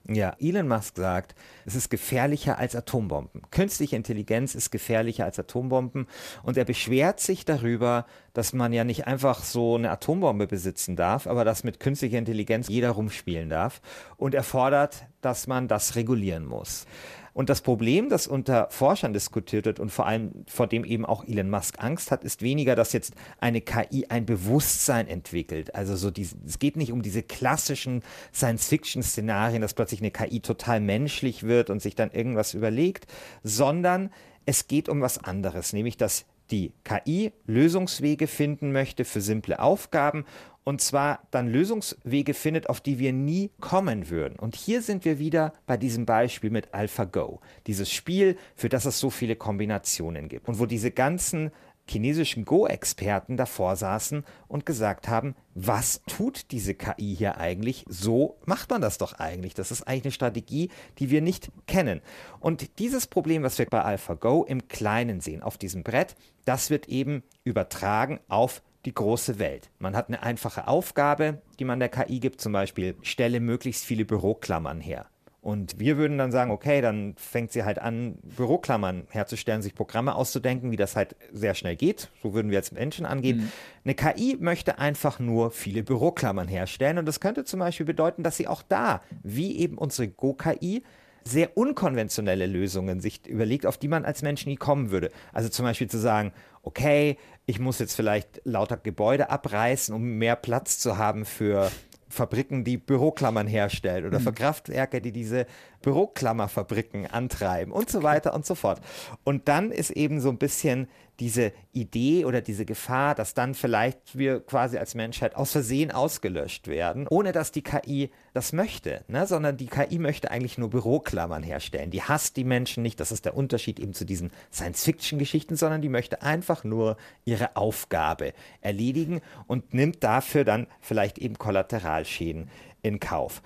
Ja, 0.07 0.35
Elon 0.39 0.67
Musk 0.67 0.97
sagt, 0.97 1.35
es 1.63 1.75
ist 1.75 1.89
gefährlicher 1.89 2.57
als 2.57 2.75
Atombomben. 2.75 3.43
Künstliche 3.51 3.95
Intelligenz 3.95 4.55
ist 4.55 4.71
gefährlicher 4.71 5.25
als 5.25 5.37
Atombomben. 5.37 6.07
Und 6.41 6.57
er 6.57 6.65
beschwert 6.65 7.19
sich 7.19 7.45
darüber, 7.45 8.07
dass 8.33 8.51
man 8.51 8.73
ja 8.73 8.83
nicht 8.83 9.05
einfach 9.05 9.43
so 9.43 9.75
eine 9.75 9.91
Atombombe 9.91 10.47
besitzen 10.47 10.95
darf, 10.95 11.27
aber 11.27 11.45
dass 11.45 11.63
mit 11.63 11.79
künstlicher 11.79 12.17
Intelligenz 12.17 12.67
jeder 12.67 12.89
rumspielen 12.91 13.49
darf. 13.49 13.79
Und 14.17 14.33
er 14.33 14.43
fordert, 14.43 15.05
dass 15.21 15.45
man 15.45 15.67
das 15.67 15.95
regulieren 15.95 16.45
muss. 16.45 16.87
Und 17.33 17.49
das 17.49 17.61
Problem, 17.61 18.09
das 18.09 18.27
unter 18.27 18.69
Forschern 18.69 19.13
diskutiert 19.13 19.65
wird 19.65 19.79
und 19.79 19.89
vor 19.89 20.05
allem 20.05 20.45
vor 20.47 20.67
dem 20.67 20.83
eben 20.83 21.05
auch 21.05 21.23
Elon 21.23 21.49
Musk 21.49 21.81
Angst 21.81 22.11
hat, 22.11 22.23
ist 22.23 22.41
weniger, 22.41 22.75
dass 22.75 22.91
jetzt 22.91 23.13
eine 23.39 23.61
KI 23.61 24.07
ein 24.09 24.25
Bewusstsein 24.25 25.07
entwickelt. 25.07 25.73
Also 25.73 25.95
so 25.95 26.11
die, 26.11 26.27
es 26.45 26.59
geht 26.59 26.75
nicht 26.75 26.91
um 26.91 27.01
diese 27.01 27.23
klassischen 27.23 28.03
Science-Fiction-Szenarien, 28.33 29.61
dass 29.61 29.73
plötzlich 29.73 30.01
eine 30.01 30.11
KI 30.11 30.41
total 30.41 30.81
menschlich 30.81 31.43
wird 31.43 31.69
und 31.69 31.81
sich 31.81 31.95
dann 31.95 32.11
irgendwas 32.11 32.53
überlegt, 32.53 33.07
sondern 33.43 34.11
es 34.45 34.67
geht 34.67 34.89
um 34.89 35.01
was 35.01 35.17
anderes, 35.23 35.71
nämlich 35.71 35.97
dass 35.97 36.25
die 36.51 36.73
KI 36.83 37.31
Lösungswege 37.45 38.27
finden 38.27 38.71
möchte 38.71 39.05
für 39.05 39.21
simple 39.21 39.59
Aufgaben 39.59 40.25
und 40.63 40.81
zwar 40.81 41.27
dann 41.31 41.47
Lösungswege 41.47 42.33
findet, 42.33 42.69
auf 42.69 42.81
die 42.81 42.99
wir 42.99 43.13
nie 43.13 43.49
kommen 43.59 44.09
würden. 44.09 44.37
Und 44.37 44.55
hier 44.55 44.81
sind 44.81 45.05
wir 45.05 45.17
wieder 45.17 45.53
bei 45.65 45.77
diesem 45.77 46.05
Beispiel 46.05 46.51
mit 46.51 46.73
AlphaGo, 46.73 47.39
dieses 47.67 47.91
Spiel, 47.91 48.37
für 48.55 48.69
das 48.69 48.85
es 48.85 48.99
so 48.99 49.09
viele 49.09 49.35
Kombinationen 49.35 50.29
gibt 50.29 50.47
und 50.47 50.59
wo 50.59 50.65
diese 50.65 50.91
ganzen 50.91 51.51
chinesischen 51.91 52.45
Go-Experten 52.45 53.37
davor 53.37 53.75
saßen 53.75 54.23
und 54.47 54.65
gesagt 54.65 55.07
haben, 55.07 55.35
was 55.53 56.01
tut 56.07 56.51
diese 56.51 56.73
KI 56.73 57.15
hier 57.15 57.37
eigentlich? 57.37 57.85
So 57.87 58.37
macht 58.45 58.69
man 58.69 58.81
das 58.81 58.97
doch 58.97 59.13
eigentlich. 59.13 59.53
Das 59.53 59.71
ist 59.71 59.83
eigentlich 59.83 60.05
eine 60.05 60.11
Strategie, 60.11 60.69
die 60.99 61.09
wir 61.09 61.21
nicht 61.21 61.51
kennen. 61.67 62.01
Und 62.39 62.79
dieses 62.79 63.07
Problem, 63.07 63.43
was 63.43 63.57
wir 63.59 63.65
bei 63.65 63.81
AlphaGo 63.81 64.45
im 64.45 64.67
Kleinen 64.67 65.21
sehen, 65.21 65.43
auf 65.43 65.57
diesem 65.57 65.83
Brett, 65.83 66.15
das 66.45 66.69
wird 66.69 66.87
eben 66.87 67.23
übertragen 67.43 68.19
auf 68.27 68.61
die 68.85 68.93
große 68.93 69.37
Welt. 69.37 69.69
Man 69.79 69.95
hat 69.95 70.07
eine 70.07 70.23
einfache 70.23 70.67
Aufgabe, 70.67 71.41
die 71.59 71.65
man 71.65 71.79
der 71.79 71.89
KI 71.89 72.19
gibt, 72.19 72.41
zum 72.41 72.53
Beispiel 72.53 72.95
stelle 73.01 73.39
möglichst 73.39 73.85
viele 73.85 74.05
Büroklammern 74.05 74.81
her. 74.81 75.10
Und 75.41 75.79
wir 75.79 75.97
würden 75.97 76.19
dann 76.19 76.31
sagen, 76.31 76.51
okay, 76.51 76.81
dann 76.81 77.15
fängt 77.17 77.51
sie 77.51 77.63
halt 77.63 77.79
an, 77.79 78.19
Büroklammern 78.21 79.07
herzustellen, 79.09 79.63
sich 79.63 79.73
Programme 79.73 80.13
auszudenken, 80.13 80.69
wie 80.69 80.75
das 80.75 80.95
halt 80.95 81.15
sehr 81.31 81.55
schnell 81.55 81.75
geht. 81.75 82.11
So 82.21 82.35
würden 82.35 82.51
wir 82.51 82.57
jetzt 82.57 82.73
Menschen 82.73 83.07
angehen. 83.07 83.37
Mhm. 83.37 83.51
Eine 83.83 83.95
KI 83.95 84.37
möchte 84.39 84.77
einfach 84.77 85.17
nur 85.17 85.49
viele 85.49 85.81
Büroklammern 85.81 86.47
herstellen. 86.47 86.99
Und 86.99 87.07
das 87.07 87.19
könnte 87.19 87.43
zum 87.43 87.59
Beispiel 87.59 87.87
bedeuten, 87.87 88.21
dass 88.21 88.37
sie 88.37 88.47
auch 88.47 88.61
da, 88.61 89.01
wie 89.23 89.57
eben 89.57 89.79
unsere 89.79 90.07
Go-KI, 90.09 90.83
sehr 91.23 91.55
unkonventionelle 91.57 92.45
Lösungen 92.45 92.99
sich 92.99 93.27
überlegt, 93.27 93.65
auf 93.65 93.77
die 93.77 93.87
man 93.87 94.05
als 94.05 94.21
Mensch 94.21 94.45
nie 94.45 94.55
kommen 94.55 94.91
würde. 94.91 95.11
Also 95.33 95.49
zum 95.49 95.65
Beispiel 95.65 95.87
zu 95.87 95.99
sagen, 95.99 96.33
okay, 96.63 97.17
ich 97.45 97.59
muss 97.59 97.79
jetzt 97.79 97.95
vielleicht 97.95 98.41
lauter 98.43 98.77
Gebäude 98.77 99.29
abreißen, 99.29 99.93
um 99.93 100.17
mehr 100.17 100.35
Platz 100.35 100.79
zu 100.79 100.97
haben 100.97 101.25
für 101.25 101.71
Fabriken, 102.11 102.63
die 102.63 102.77
Büroklammern 102.77 103.47
herstellen 103.47 104.05
oder 104.05 104.19
mhm. 104.19 104.23
für 104.23 104.33
Kraftwerke, 104.33 105.01
die 105.01 105.11
diese 105.11 105.45
Büroklammerfabriken 105.81 107.07
antreiben 107.07 107.71
und 107.71 107.89
so 107.89 108.03
weiter 108.03 108.33
und 108.33 108.45
so 108.45 108.55
fort. 108.55 108.81
Und 109.23 109.47
dann 109.47 109.71
ist 109.71 109.91
eben 109.91 110.19
so 110.19 110.29
ein 110.29 110.37
bisschen 110.37 110.87
diese 111.21 111.53
Idee 111.71 112.25
oder 112.25 112.41
diese 112.41 112.65
Gefahr, 112.65 113.13
dass 113.13 113.35
dann 113.35 113.53
vielleicht 113.53 114.17
wir 114.17 114.39
quasi 114.39 114.79
als 114.79 114.95
Menschheit 114.95 115.35
aus 115.35 115.51
Versehen 115.51 115.91
ausgelöscht 115.91 116.67
werden, 116.67 117.07
ohne 117.07 117.31
dass 117.31 117.51
die 117.51 117.61
KI 117.61 118.09
das 118.33 118.53
möchte, 118.53 119.03
ne? 119.07 119.27
sondern 119.27 119.55
die 119.55 119.67
KI 119.67 119.99
möchte 119.99 120.31
eigentlich 120.31 120.57
nur 120.57 120.71
Büroklammern 120.71 121.43
herstellen. 121.43 121.91
Die 121.91 122.01
hasst 122.01 122.37
die 122.37 122.43
Menschen 122.43 122.81
nicht, 122.81 122.99
das 122.99 123.11
ist 123.11 123.25
der 123.25 123.37
Unterschied 123.37 123.79
eben 123.79 123.93
zu 123.93 124.03
diesen 124.03 124.31
Science-Fiction-Geschichten, 124.51 125.55
sondern 125.55 125.83
die 125.83 125.89
möchte 125.89 126.23
einfach 126.23 126.63
nur 126.63 126.97
ihre 127.23 127.55
Aufgabe 127.55 128.33
erledigen 128.61 129.21
und 129.45 129.75
nimmt 129.75 130.03
dafür 130.03 130.43
dann 130.43 130.65
vielleicht 130.79 131.19
eben 131.19 131.37
Kollateralschäden 131.37 132.49
in 132.81 132.99
Kauf. 132.99 133.43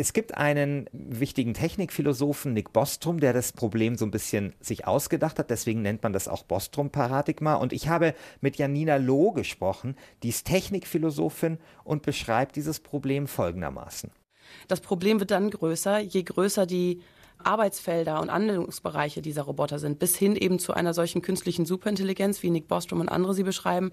Es 0.00 0.12
gibt 0.12 0.36
einen 0.36 0.88
wichtigen 0.92 1.54
Technikphilosophen, 1.54 2.52
Nick 2.52 2.72
Bostrom, 2.72 3.18
der 3.18 3.32
das 3.32 3.52
Problem 3.52 3.96
so 3.96 4.04
ein 4.04 4.12
bisschen 4.12 4.54
sich 4.60 4.86
ausgedacht 4.86 5.40
hat. 5.40 5.50
Deswegen 5.50 5.82
nennt 5.82 6.04
man 6.04 6.12
das 6.12 6.28
auch 6.28 6.44
Bostrom-Paradigma. 6.44 7.54
Und 7.54 7.72
ich 7.72 7.88
habe 7.88 8.14
mit 8.40 8.58
Janina 8.58 8.94
Loh 8.94 9.32
gesprochen, 9.32 9.96
die 10.22 10.28
ist 10.28 10.46
Technikphilosophin 10.46 11.58
und 11.82 12.02
beschreibt 12.02 12.54
dieses 12.54 12.78
Problem 12.78 13.26
folgendermaßen. 13.26 14.12
Das 14.68 14.80
Problem 14.80 15.18
wird 15.18 15.32
dann 15.32 15.50
größer, 15.50 15.98
je 15.98 16.22
größer 16.22 16.64
die 16.64 17.00
Arbeitsfelder 17.42 18.20
und 18.20 18.30
Anwendungsbereiche 18.30 19.20
dieser 19.20 19.42
Roboter 19.42 19.80
sind, 19.80 19.98
bis 19.98 20.14
hin 20.14 20.36
eben 20.36 20.60
zu 20.60 20.74
einer 20.74 20.94
solchen 20.94 21.22
künstlichen 21.22 21.66
Superintelligenz, 21.66 22.44
wie 22.44 22.50
Nick 22.50 22.68
Bostrom 22.68 23.00
und 23.00 23.08
andere 23.08 23.34
sie 23.34 23.42
beschreiben. 23.42 23.90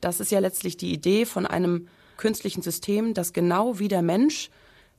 Das 0.00 0.18
ist 0.18 0.32
ja 0.32 0.38
letztlich 0.38 0.78
die 0.78 0.94
Idee 0.94 1.26
von 1.26 1.46
einem 1.46 1.88
künstlichen 2.16 2.62
System, 2.62 3.12
das 3.12 3.34
genau 3.34 3.78
wie 3.78 3.88
der 3.88 4.00
Mensch 4.00 4.48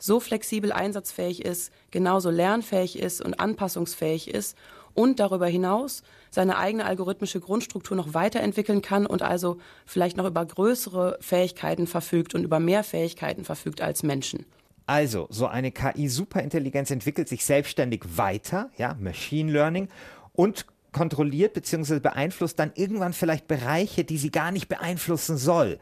so 0.04 0.20
flexibel 0.20 0.74
einsatzfähig 0.74 1.46
ist, 1.46 1.72
genauso 1.90 2.30
lernfähig 2.30 3.00
ist 3.00 3.22
und 3.22 3.40
anpassungsfähig 3.40 4.30
ist 4.30 4.58
und 4.94 5.22
darüber 5.22 5.48
hinaus 5.48 6.04
seine 6.30 6.58
eigene 6.58 6.84
algorithmische 6.84 7.40
Grundstruktur 7.40 7.96
noch 7.96 8.14
weiterentwickeln 8.14 8.82
kann 8.82 9.06
und 9.06 9.22
also 9.22 9.60
vielleicht 9.86 10.18
noch 10.18 10.26
über 10.26 10.46
größere 10.46 11.18
Fähigkeiten 11.22 11.88
verfügt 11.88 12.36
und 12.36 12.44
über 12.44 12.60
mehr 12.60 12.84
Fähigkeiten 12.84 13.46
verfügt 13.46 13.80
als 13.80 14.04
Menschen. 14.04 14.46
Also, 14.88 15.28
so 15.30 15.48
eine 15.48 15.72
KI-Superintelligenz 15.72 16.92
entwickelt 16.92 17.30
sich 17.30 17.46
selbstständig 17.46 18.02
weiter, 18.18 18.72
ja, 18.76 18.98
Machine 19.00 19.54
Learning, 19.54 19.88
und 20.34 20.66
kontrolliert 20.92 21.54
bzw. 21.54 22.00
beeinflusst 22.00 22.60
dann 22.60 22.74
irgendwann 22.76 23.14
vielleicht 23.14 23.48
Bereiche, 23.48 24.04
die 24.04 24.18
sie 24.18 24.32
gar 24.32 24.52
nicht 24.52 24.68
beeinflussen 24.68 25.38
soll. 25.38 25.80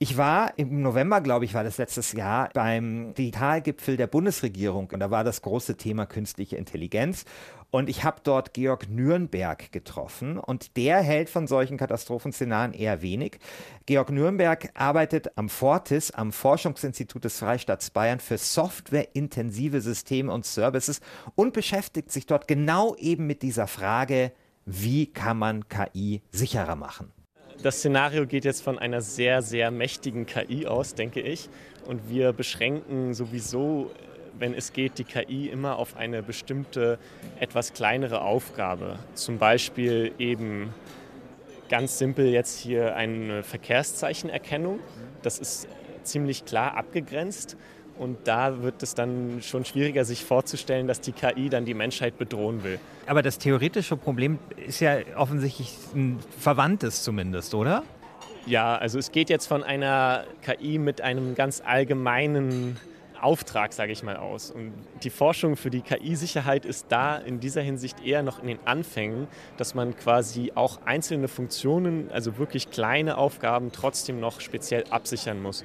Ich 0.00 0.16
war 0.16 0.58
im 0.58 0.82
November, 0.82 1.20
glaube 1.20 1.44
ich, 1.44 1.54
war 1.54 1.62
das 1.62 1.78
letztes 1.78 2.12
Jahr 2.12 2.50
beim 2.52 3.14
Digitalgipfel 3.14 3.96
der 3.96 4.08
Bundesregierung 4.08 4.90
und 4.92 4.98
da 4.98 5.12
war 5.12 5.22
das 5.22 5.40
große 5.40 5.76
Thema 5.76 6.04
künstliche 6.04 6.56
Intelligenz. 6.56 7.24
Und 7.70 7.88
ich 7.88 8.02
habe 8.02 8.20
dort 8.24 8.54
Georg 8.54 8.88
Nürnberg 8.88 9.70
getroffen 9.70 10.38
und 10.38 10.76
der 10.76 11.00
hält 11.00 11.30
von 11.30 11.46
solchen 11.46 11.76
Katastrophenszenarien 11.76 12.72
eher 12.72 13.02
wenig. 13.02 13.38
Georg 13.86 14.10
Nürnberg 14.10 14.68
arbeitet 14.74 15.38
am 15.38 15.48
Fortis, 15.48 16.10
am 16.10 16.32
Forschungsinstitut 16.32 17.24
des 17.24 17.38
Freistaats 17.38 17.90
Bayern 17.90 18.18
für 18.18 18.38
softwareintensive 18.38 19.80
Systeme 19.80 20.32
und 20.32 20.44
Services 20.44 21.00
und 21.36 21.52
beschäftigt 21.52 22.10
sich 22.10 22.26
dort 22.26 22.48
genau 22.48 22.96
eben 22.96 23.28
mit 23.28 23.42
dieser 23.42 23.68
Frage, 23.68 24.32
wie 24.66 25.06
kann 25.06 25.38
man 25.38 25.68
KI 25.68 26.22
sicherer 26.32 26.76
machen. 26.76 27.12
Das 27.62 27.78
Szenario 27.78 28.26
geht 28.26 28.44
jetzt 28.44 28.62
von 28.62 28.78
einer 28.78 29.00
sehr, 29.00 29.40
sehr 29.42 29.70
mächtigen 29.70 30.26
KI 30.26 30.66
aus, 30.66 30.94
denke 30.94 31.20
ich. 31.20 31.48
Und 31.86 32.10
wir 32.10 32.32
beschränken 32.32 33.14
sowieso, 33.14 33.90
wenn 34.38 34.54
es 34.54 34.72
geht, 34.72 34.98
die 34.98 35.04
KI 35.04 35.48
immer 35.48 35.76
auf 35.76 35.96
eine 35.96 36.22
bestimmte, 36.22 36.98
etwas 37.38 37.72
kleinere 37.72 38.20
Aufgabe. 38.22 38.98
Zum 39.14 39.38
Beispiel 39.38 40.12
eben 40.18 40.74
ganz 41.68 41.98
simpel 41.98 42.26
jetzt 42.26 42.58
hier 42.58 42.96
eine 42.96 43.42
Verkehrszeichenerkennung. 43.42 44.80
Das 45.22 45.38
ist 45.38 45.68
ziemlich 46.02 46.44
klar 46.44 46.76
abgegrenzt. 46.76 47.56
Und 47.98 48.18
da 48.24 48.62
wird 48.62 48.82
es 48.82 48.94
dann 48.94 49.40
schon 49.40 49.64
schwieriger, 49.64 50.04
sich 50.04 50.24
vorzustellen, 50.24 50.88
dass 50.88 51.00
die 51.00 51.12
KI 51.12 51.48
dann 51.48 51.64
die 51.64 51.74
Menschheit 51.74 52.18
bedrohen 52.18 52.64
will. 52.64 52.80
Aber 53.06 53.22
das 53.22 53.38
theoretische 53.38 53.96
Problem 53.96 54.38
ist 54.56 54.80
ja 54.80 54.96
offensichtlich 55.16 55.76
ein 55.94 56.18
verwandtes 56.38 57.04
zumindest, 57.04 57.54
oder? 57.54 57.84
Ja, 58.46 58.76
also 58.76 58.98
es 58.98 59.12
geht 59.12 59.30
jetzt 59.30 59.46
von 59.46 59.62
einer 59.62 60.24
KI 60.42 60.78
mit 60.78 61.00
einem 61.00 61.34
ganz 61.34 61.62
allgemeinen 61.64 62.78
Auftrag, 63.20 63.72
sage 63.72 63.92
ich 63.92 64.02
mal, 64.02 64.16
aus. 64.16 64.50
Und 64.50 64.72
die 65.02 65.08
Forschung 65.08 65.56
für 65.56 65.70
die 65.70 65.80
KI-Sicherheit 65.80 66.66
ist 66.66 66.86
da 66.90 67.16
in 67.16 67.40
dieser 67.40 67.62
Hinsicht 67.62 68.04
eher 68.04 68.22
noch 68.22 68.40
in 68.42 68.48
den 68.48 68.58
Anfängen, 68.66 69.28
dass 69.56 69.74
man 69.74 69.96
quasi 69.96 70.52
auch 70.54 70.82
einzelne 70.84 71.28
Funktionen, 71.28 72.10
also 72.12 72.36
wirklich 72.36 72.70
kleine 72.70 73.16
Aufgaben, 73.16 73.72
trotzdem 73.72 74.20
noch 74.20 74.40
speziell 74.40 74.84
absichern 74.90 75.40
muss 75.40 75.64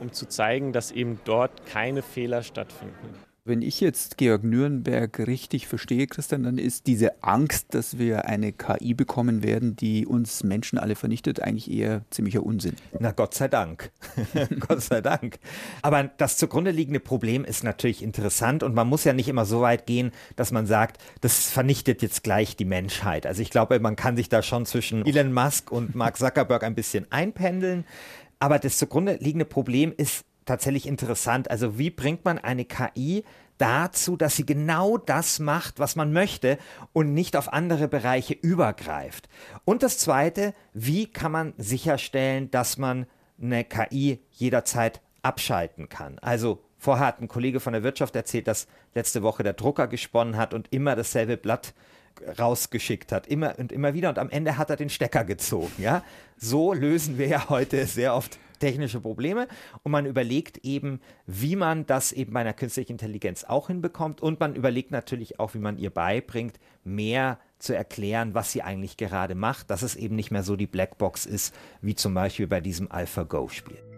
um 0.00 0.12
zu 0.12 0.26
zeigen, 0.26 0.72
dass 0.72 0.90
eben 0.92 1.20
dort 1.24 1.66
keine 1.66 2.02
Fehler 2.02 2.42
stattfinden. 2.42 3.26
Wenn 3.46 3.62
ich 3.62 3.80
jetzt 3.80 4.18
Georg 4.18 4.42
Nürnberg 4.42 5.20
richtig 5.20 5.68
verstehe, 5.68 6.08
Christian, 6.08 6.42
dann 6.42 6.58
ist 6.58 6.88
diese 6.88 7.22
Angst, 7.22 7.74
dass 7.74 7.96
wir 7.96 8.24
eine 8.24 8.52
KI 8.52 8.92
bekommen 8.92 9.44
werden, 9.44 9.76
die 9.76 10.04
uns 10.04 10.42
Menschen 10.42 10.80
alle 10.80 10.96
vernichtet, 10.96 11.38
eigentlich 11.38 11.70
eher 11.70 12.02
ziemlicher 12.10 12.42
Unsinn. 12.42 12.74
Na 12.98 13.12
Gott 13.12 13.34
sei 13.34 13.46
Dank. 13.46 13.92
Gott 14.66 14.82
sei 14.82 15.00
Dank. 15.00 15.38
Aber 15.80 16.02
das 16.02 16.38
zugrunde 16.38 16.72
liegende 16.72 16.98
Problem 16.98 17.44
ist 17.44 17.62
natürlich 17.62 18.02
interessant 18.02 18.64
und 18.64 18.74
man 18.74 18.88
muss 18.88 19.04
ja 19.04 19.12
nicht 19.12 19.28
immer 19.28 19.44
so 19.44 19.60
weit 19.60 19.86
gehen, 19.86 20.10
dass 20.34 20.50
man 20.50 20.66
sagt, 20.66 21.00
das 21.20 21.48
vernichtet 21.48 22.02
jetzt 22.02 22.24
gleich 22.24 22.56
die 22.56 22.64
Menschheit. 22.64 23.28
Also 23.28 23.42
ich 23.42 23.50
glaube, 23.50 23.78
man 23.78 23.94
kann 23.94 24.16
sich 24.16 24.28
da 24.28 24.42
schon 24.42 24.66
zwischen 24.66 25.06
Elon 25.06 25.32
Musk 25.32 25.70
und 25.70 25.94
Mark 25.94 26.16
Zuckerberg 26.16 26.64
ein 26.64 26.74
bisschen 26.74 27.06
einpendeln. 27.12 27.84
Aber 28.38 28.58
das 28.58 28.78
zugrunde 28.78 29.16
liegende 29.20 29.44
Problem 29.44 29.92
ist 29.96 30.24
tatsächlich 30.44 30.86
interessant. 30.86 31.50
Also 31.50 31.78
wie 31.78 31.90
bringt 31.90 32.24
man 32.24 32.38
eine 32.38 32.64
KI 32.64 33.24
dazu, 33.58 34.16
dass 34.16 34.36
sie 34.36 34.46
genau 34.46 34.96
das 34.98 35.38
macht, 35.38 35.78
was 35.78 35.96
man 35.96 36.12
möchte 36.12 36.58
und 36.92 37.14
nicht 37.14 37.36
auf 37.36 37.52
andere 37.52 37.88
Bereiche 37.88 38.34
übergreift? 38.34 39.28
Und 39.64 39.82
das 39.82 39.98
Zweite, 39.98 40.54
wie 40.72 41.06
kann 41.06 41.32
man 41.32 41.54
sicherstellen, 41.58 42.50
dass 42.50 42.78
man 42.78 43.06
eine 43.40 43.64
KI 43.64 44.20
jederzeit 44.30 45.02
abschalten 45.22 45.88
kann? 45.88 46.18
Also 46.20 46.62
vorher 46.78 47.06
hat 47.06 47.20
ein 47.20 47.28
Kollege 47.28 47.60
von 47.60 47.72
der 47.72 47.82
Wirtschaft 47.82 48.16
erzählt, 48.16 48.46
dass 48.46 48.68
letzte 48.94 49.22
Woche 49.22 49.42
der 49.42 49.54
Drucker 49.54 49.88
gesponnen 49.88 50.36
hat 50.36 50.54
und 50.54 50.72
immer 50.72 50.94
dasselbe 50.94 51.36
Blatt 51.36 51.74
rausgeschickt 52.38 53.12
hat, 53.12 53.26
immer 53.26 53.58
und 53.58 53.72
immer 53.72 53.94
wieder 53.94 54.08
und 54.08 54.18
am 54.18 54.30
Ende 54.30 54.56
hat 54.56 54.70
er 54.70 54.76
den 54.76 54.90
Stecker 54.90 55.24
gezogen, 55.24 55.72
ja? 55.78 56.02
So 56.36 56.72
lösen 56.72 57.18
wir 57.18 57.28
ja 57.28 57.48
heute 57.48 57.86
sehr 57.86 58.14
oft 58.14 58.38
technische 58.58 59.00
Probleme 59.00 59.48
und 59.82 59.92
man 59.92 60.06
überlegt 60.06 60.58
eben, 60.58 61.00
wie 61.26 61.56
man 61.56 61.86
das 61.86 62.12
eben 62.12 62.32
bei 62.32 62.40
einer 62.40 62.52
künstlichen 62.52 62.92
Intelligenz 62.92 63.44
auch 63.44 63.68
hinbekommt 63.68 64.20
und 64.20 64.40
man 64.40 64.54
überlegt 64.54 64.90
natürlich 64.90 65.38
auch, 65.38 65.54
wie 65.54 65.58
man 65.58 65.78
ihr 65.78 65.90
beibringt, 65.90 66.58
mehr 66.84 67.38
zu 67.58 67.74
erklären, 67.74 68.34
was 68.34 68.52
sie 68.52 68.62
eigentlich 68.62 68.96
gerade 68.96 69.34
macht, 69.34 69.70
dass 69.70 69.82
es 69.82 69.96
eben 69.96 70.16
nicht 70.16 70.30
mehr 70.30 70.42
so 70.42 70.56
die 70.56 70.66
Blackbox 70.66 71.26
ist, 71.26 71.54
wie 71.80 71.94
zum 71.94 72.14
Beispiel 72.14 72.46
bei 72.46 72.60
diesem 72.60 72.90
AlphaGo-Spiel. 72.90 73.95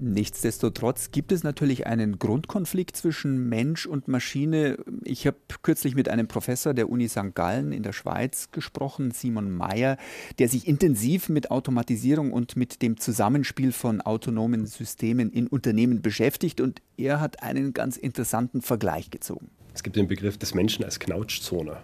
Nichtsdestotrotz 0.00 1.10
gibt 1.10 1.32
es 1.32 1.42
natürlich 1.42 1.88
einen 1.88 2.20
Grundkonflikt 2.20 2.96
zwischen 2.96 3.48
Mensch 3.48 3.84
und 3.84 4.06
Maschine. 4.06 4.78
Ich 5.02 5.26
habe 5.26 5.38
kürzlich 5.62 5.96
mit 5.96 6.08
einem 6.08 6.28
Professor 6.28 6.72
der 6.72 6.88
Uni 6.88 7.08
St. 7.08 7.34
Gallen 7.34 7.72
in 7.72 7.82
der 7.82 7.92
Schweiz 7.92 8.52
gesprochen, 8.52 9.10
Simon 9.10 9.50
Mayer, 9.50 9.96
der 10.38 10.48
sich 10.48 10.68
intensiv 10.68 11.28
mit 11.28 11.50
Automatisierung 11.50 12.32
und 12.32 12.54
mit 12.54 12.80
dem 12.80 12.98
Zusammenspiel 12.98 13.72
von 13.72 14.00
autonomen 14.00 14.66
Systemen 14.66 15.32
in 15.32 15.48
Unternehmen 15.48 16.00
beschäftigt 16.00 16.60
und 16.60 16.80
er 16.96 17.20
hat 17.20 17.42
einen 17.42 17.72
ganz 17.72 17.96
interessanten 17.96 18.62
Vergleich 18.62 19.10
gezogen. 19.10 19.50
Es 19.74 19.82
gibt 19.82 19.96
den 19.96 20.06
Begriff 20.06 20.38
des 20.38 20.54
Menschen 20.54 20.84
als 20.84 21.00
Knautschzone 21.00 21.78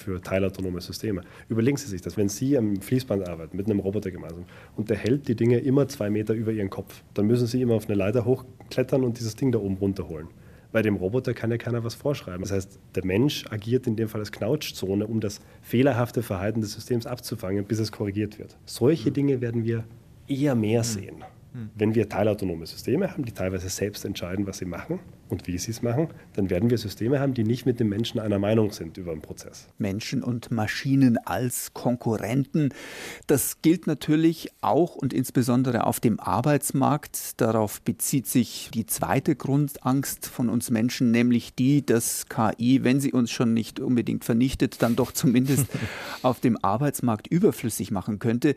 für 0.00 0.20
teilautonome 0.20 0.80
Systeme. 0.80 1.22
Überlegen 1.48 1.76
Sie 1.76 1.86
sich 1.86 2.00
das, 2.00 2.16
wenn 2.16 2.28
Sie 2.28 2.56
am 2.56 2.80
Fließband 2.80 3.28
arbeiten 3.28 3.56
mit 3.56 3.66
einem 3.66 3.80
Roboter 3.80 4.10
gemeinsam 4.10 4.44
und 4.76 4.90
der 4.90 4.96
hält 4.96 5.28
die 5.28 5.34
Dinge 5.34 5.58
immer 5.58 5.86
zwei 5.88 6.10
Meter 6.10 6.34
über 6.34 6.52
Ihren 6.52 6.70
Kopf, 6.70 7.02
dann 7.14 7.26
müssen 7.26 7.46
Sie 7.46 7.62
immer 7.62 7.74
auf 7.74 7.86
eine 7.86 7.94
Leiter 7.94 8.24
hochklettern 8.24 9.04
und 9.04 9.18
dieses 9.18 9.36
Ding 9.36 9.52
da 9.52 9.58
oben 9.58 9.76
runterholen. 9.76 10.28
Bei 10.72 10.82
dem 10.82 10.96
Roboter 10.96 11.34
kann 11.34 11.50
ja 11.50 11.58
keiner 11.58 11.82
was 11.82 11.94
vorschreiben. 11.94 12.42
Das 12.42 12.52
heißt, 12.52 12.78
der 12.94 13.04
Mensch 13.04 13.44
agiert 13.50 13.88
in 13.88 13.96
dem 13.96 14.08
Fall 14.08 14.20
als 14.20 14.30
Knautschzone, 14.30 15.06
um 15.06 15.20
das 15.20 15.40
fehlerhafte 15.62 16.22
Verhalten 16.22 16.60
des 16.60 16.72
Systems 16.72 17.06
abzufangen, 17.06 17.64
bis 17.64 17.80
es 17.80 17.90
korrigiert 17.90 18.38
wird. 18.38 18.56
Solche 18.66 19.10
Dinge 19.10 19.40
werden 19.40 19.64
wir 19.64 19.84
eher 20.28 20.54
mehr 20.54 20.84
sehen. 20.84 21.24
Wenn 21.74 21.96
wir 21.96 22.08
teilautonome 22.08 22.64
Systeme 22.66 23.10
haben, 23.10 23.24
die 23.24 23.32
teilweise 23.32 23.68
selbst 23.68 24.04
entscheiden, 24.04 24.46
was 24.46 24.58
sie 24.58 24.66
machen 24.66 25.00
und 25.30 25.46
wie 25.46 25.58
sie 25.58 25.70
es 25.70 25.82
machen, 25.82 26.08
dann 26.34 26.50
werden 26.50 26.70
wir 26.70 26.78
Systeme 26.78 27.20
haben, 27.20 27.34
die 27.34 27.44
nicht 27.44 27.66
mit 27.66 27.80
dem 27.80 27.88
Menschen 27.88 28.20
einer 28.20 28.38
Meinung 28.38 28.72
sind 28.72 28.98
über 28.98 29.12
den 29.12 29.22
Prozess. 29.22 29.68
Menschen 29.78 30.22
und 30.22 30.50
Maschinen 30.50 31.18
als 31.18 31.72
Konkurrenten. 31.72 32.74
Das 33.26 33.62
gilt 33.62 33.86
natürlich 33.86 34.50
auch 34.60 34.96
und 34.96 35.12
insbesondere 35.12 35.84
auf 35.84 36.00
dem 36.00 36.18
Arbeitsmarkt. 36.18 37.40
Darauf 37.40 37.80
bezieht 37.82 38.26
sich 38.26 38.70
die 38.74 38.86
zweite 38.86 39.36
Grundangst 39.36 40.26
von 40.26 40.48
uns 40.48 40.70
Menschen, 40.70 41.10
nämlich 41.10 41.54
die, 41.54 41.84
dass 41.84 42.26
KI, 42.28 42.84
wenn 42.84 43.00
sie 43.00 43.12
uns 43.12 43.30
schon 43.30 43.54
nicht 43.54 43.80
unbedingt 43.80 44.24
vernichtet, 44.24 44.82
dann 44.82 44.96
doch 44.96 45.12
zumindest 45.12 45.66
auf 46.22 46.40
dem 46.40 46.56
Arbeitsmarkt 46.62 47.28
überflüssig 47.28 47.90
machen 47.90 48.18
könnte. 48.18 48.54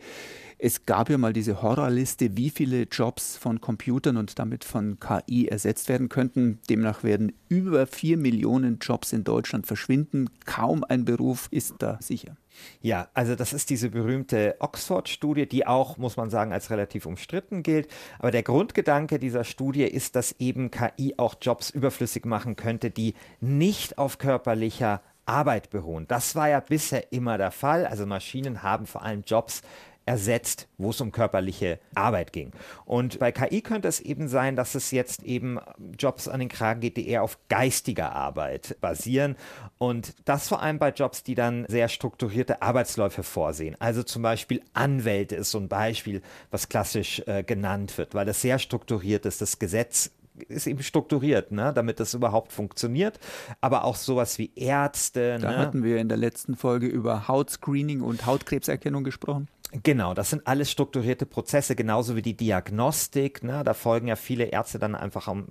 Es 0.58 0.86
gab 0.86 1.10
ja 1.10 1.18
mal 1.18 1.32
diese 1.32 1.62
Horrorliste, 1.62 2.36
wie 2.36 2.48
viele 2.48 2.84
Jobs 2.84 3.36
von 3.36 3.60
Computern 3.60 4.16
und 4.16 4.38
damit 4.38 4.64
von 4.64 4.98
KI 4.98 5.48
ersetzt 5.48 5.88
werden 5.88 6.08
könnten. 6.08 6.58
Demnach 6.64 7.02
werden 7.02 7.32
über 7.48 7.86
vier 7.86 8.16
Millionen 8.16 8.78
Jobs 8.80 9.12
in 9.12 9.24
Deutschland 9.24 9.66
verschwinden. 9.66 10.30
Kaum 10.44 10.84
ein 10.84 11.04
Beruf 11.04 11.48
ist 11.50 11.76
da 11.78 11.98
sicher. 12.00 12.36
Ja, 12.80 13.08
also 13.14 13.34
das 13.34 13.52
ist 13.52 13.70
diese 13.70 13.90
berühmte 13.90 14.56
Oxford-Studie, 14.60 15.46
die 15.46 15.66
auch, 15.66 15.96
muss 15.96 16.16
man 16.16 16.30
sagen, 16.30 16.52
als 16.52 16.70
relativ 16.70 17.06
umstritten 17.06 17.62
gilt. 17.62 17.88
Aber 18.18 18.30
der 18.30 18.42
Grundgedanke 18.42 19.18
dieser 19.18 19.44
Studie 19.44 19.84
ist, 19.84 20.16
dass 20.16 20.36
eben 20.38 20.70
KI 20.70 21.14
auch 21.16 21.34
Jobs 21.40 21.70
überflüssig 21.70 22.24
machen 22.24 22.56
könnte, 22.56 22.90
die 22.90 23.14
nicht 23.40 23.98
auf 23.98 24.18
körperlicher 24.18 25.02
Arbeit 25.26 25.70
beruhen. 25.70 26.06
Das 26.06 26.36
war 26.36 26.48
ja 26.48 26.60
bisher 26.60 27.12
immer 27.12 27.38
der 27.38 27.50
Fall. 27.50 27.86
Also 27.86 28.06
Maschinen 28.06 28.62
haben 28.62 28.86
vor 28.86 29.02
allem 29.02 29.22
Jobs 29.26 29.62
ersetzt, 30.06 30.68
wo 30.78 30.90
es 30.90 31.00
um 31.00 31.12
körperliche 31.12 31.78
Arbeit 31.94 32.32
ging. 32.32 32.52
Und 32.84 33.18
bei 33.18 33.32
KI 33.32 33.62
könnte 33.62 33.88
es 33.88 34.00
eben 34.00 34.28
sein, 34.28 34.56
dass 34.56 34.74
es 34.74 34.90
jetzt 34.90 35.22
eben 35.22 35.58
Jobs 35.98 36.28
an 36.28 36.40
den 36.40 36.48
Kragen 36.48 36.80
geht, 36.80 36.96
die 36.96 37.08
eher 37.08 37.22
auf 37.22 37.38
geistiger 37.48 38.12
Arbeit 38.12 38.76
basieren. 38.80 39.36
Und 39.78 40.14
das 40.24 40.48
vor 40.48 40.62
allem 40.62 40.78
bei 40.78 40.90
Jobs, 40.90 41.22
die 41.22 41.34
dann 41.34 41.64
sehr 41.68 41.88
strukturierte 41.88 42.62
Arbeitsläufe 42.62 43.22
vorsehen. 43.22 43.76
Also 43.78 44.02
zum 44.02 44.22
Beispiel 44.22 44.62
Anwälte 44.74 45.36
ist 45.36 45.50
so 45.50 45.58
ein 45.58 45.68
Beispiel, 45.68 46.22
was 46.50 46.68
klassisch 46.68 47.22
äh, 47.26 47.42
genannt 47.42 47.96
wird, 47.98 48.14
weil 48.14 48.26
das 48.26 48.40
sehr 48.40 48.58
strukturiert 48.58 49.26
ist. 49.26 49.40
Das 49.40 49.58
Gesetz 49.58 50.10
ist 50.48 50.66
eben 50.66 50.82
strukturiert, 50.82 51.52
ne, 51.52 51.72
damit 51.74 52.00
das 52.00 52.14
überhaupt 52.14 52.52
funktioniert. 52.52 53.18
Aber 53.60 53.84
auch 53.84 53.96
sowas 53.96 54.38
wie 54.38 54.52
Ärzte. 54.56 55.38
Da 55.40 55.52
ne? 55.52 55.58
hatten 55.58 55.84
wir 55.84 55.98
in 55.98 56.08
der 56.08 56.18
letzten 56.18 56.56
Folge 56.56 56.86
über 56.86 57.28
Hautscreening 57.28 58.00
und 58.00 58.26
Hautkrebserkennung 58.26 59.04
gesprochen. 59.04 59.48
Genau, 59.82 60.14
das 60.14 60.30
sind 60.30 60.46
alles 60.46 60.70
strukturierte 60.70 61.26
Prozesse, 61.26 61.74
genauso 61.74 62.14
wie 62.14 62.22
die 62.22 62.36
Diagnostik. 62.36 63.42
Ne? 63.42 63.62
Da 63.64 63.74
folgen 63.74 64.06
ja 64.06 64.14
viele 64.14 64.44
Ärzte 64.44 64.78
dann 64.78 64.94
einfach 64.94 65.26
an 65.26 65.46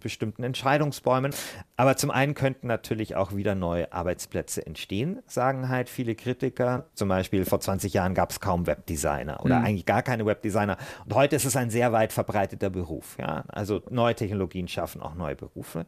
bestimmten 0.00 0.42
Entscheidungsbäumen. 0.42 1.32
Aber 1.76 1.96
zum 1.96 2.10
einen 2.10 2.34
könnten 2.34 2.66
natürlich 2.66 3.14
auch 3.14 3.36
wieder 3.36 3.54
neue 3.54 3.92
Arbeitsplätze 3.92 4.66
entstehen, 4.66 5.22
sagen 5.26 5.68
halt 5.68 5.88
viele 5.88 6.16
Kritiker. 6.16 6.86
Zum 6.94 7.08
Beispiel 7.08 7.44
vor 7.44 7.60
20 7.60 7.92
Jahren 7.92 8.14
gab 8.14 8.30
es 8.30 8.40
kaum 8.40 8.66
Webdesigner 8.66 9.44
oder 9.44 9.60
mhm. 9.60 9.66
eigentlich 9.66 9.86
gar 9.86 10.02
keine 10.02 10.26
Webdesigner. 10.26 10.76
Und 11.04 11.14
heute 11.14 11.36
ist 11.36 11.44
es 11.44 11.54
ein 11.54 11.70
sehr 11.70 11.92
weit 11.92 12.12
verbreiteter 12.12 12.70
Beruf. 12.70 13.16
Ja? 13.20 13.44
Also 13.46 13.82
neue 13.90 14.16
Technologien 14.16 14.66
schaffen 14.66 15.00
auch 15.00 15.14
neue 15.14 15.36
Berufe. 15.36 15.86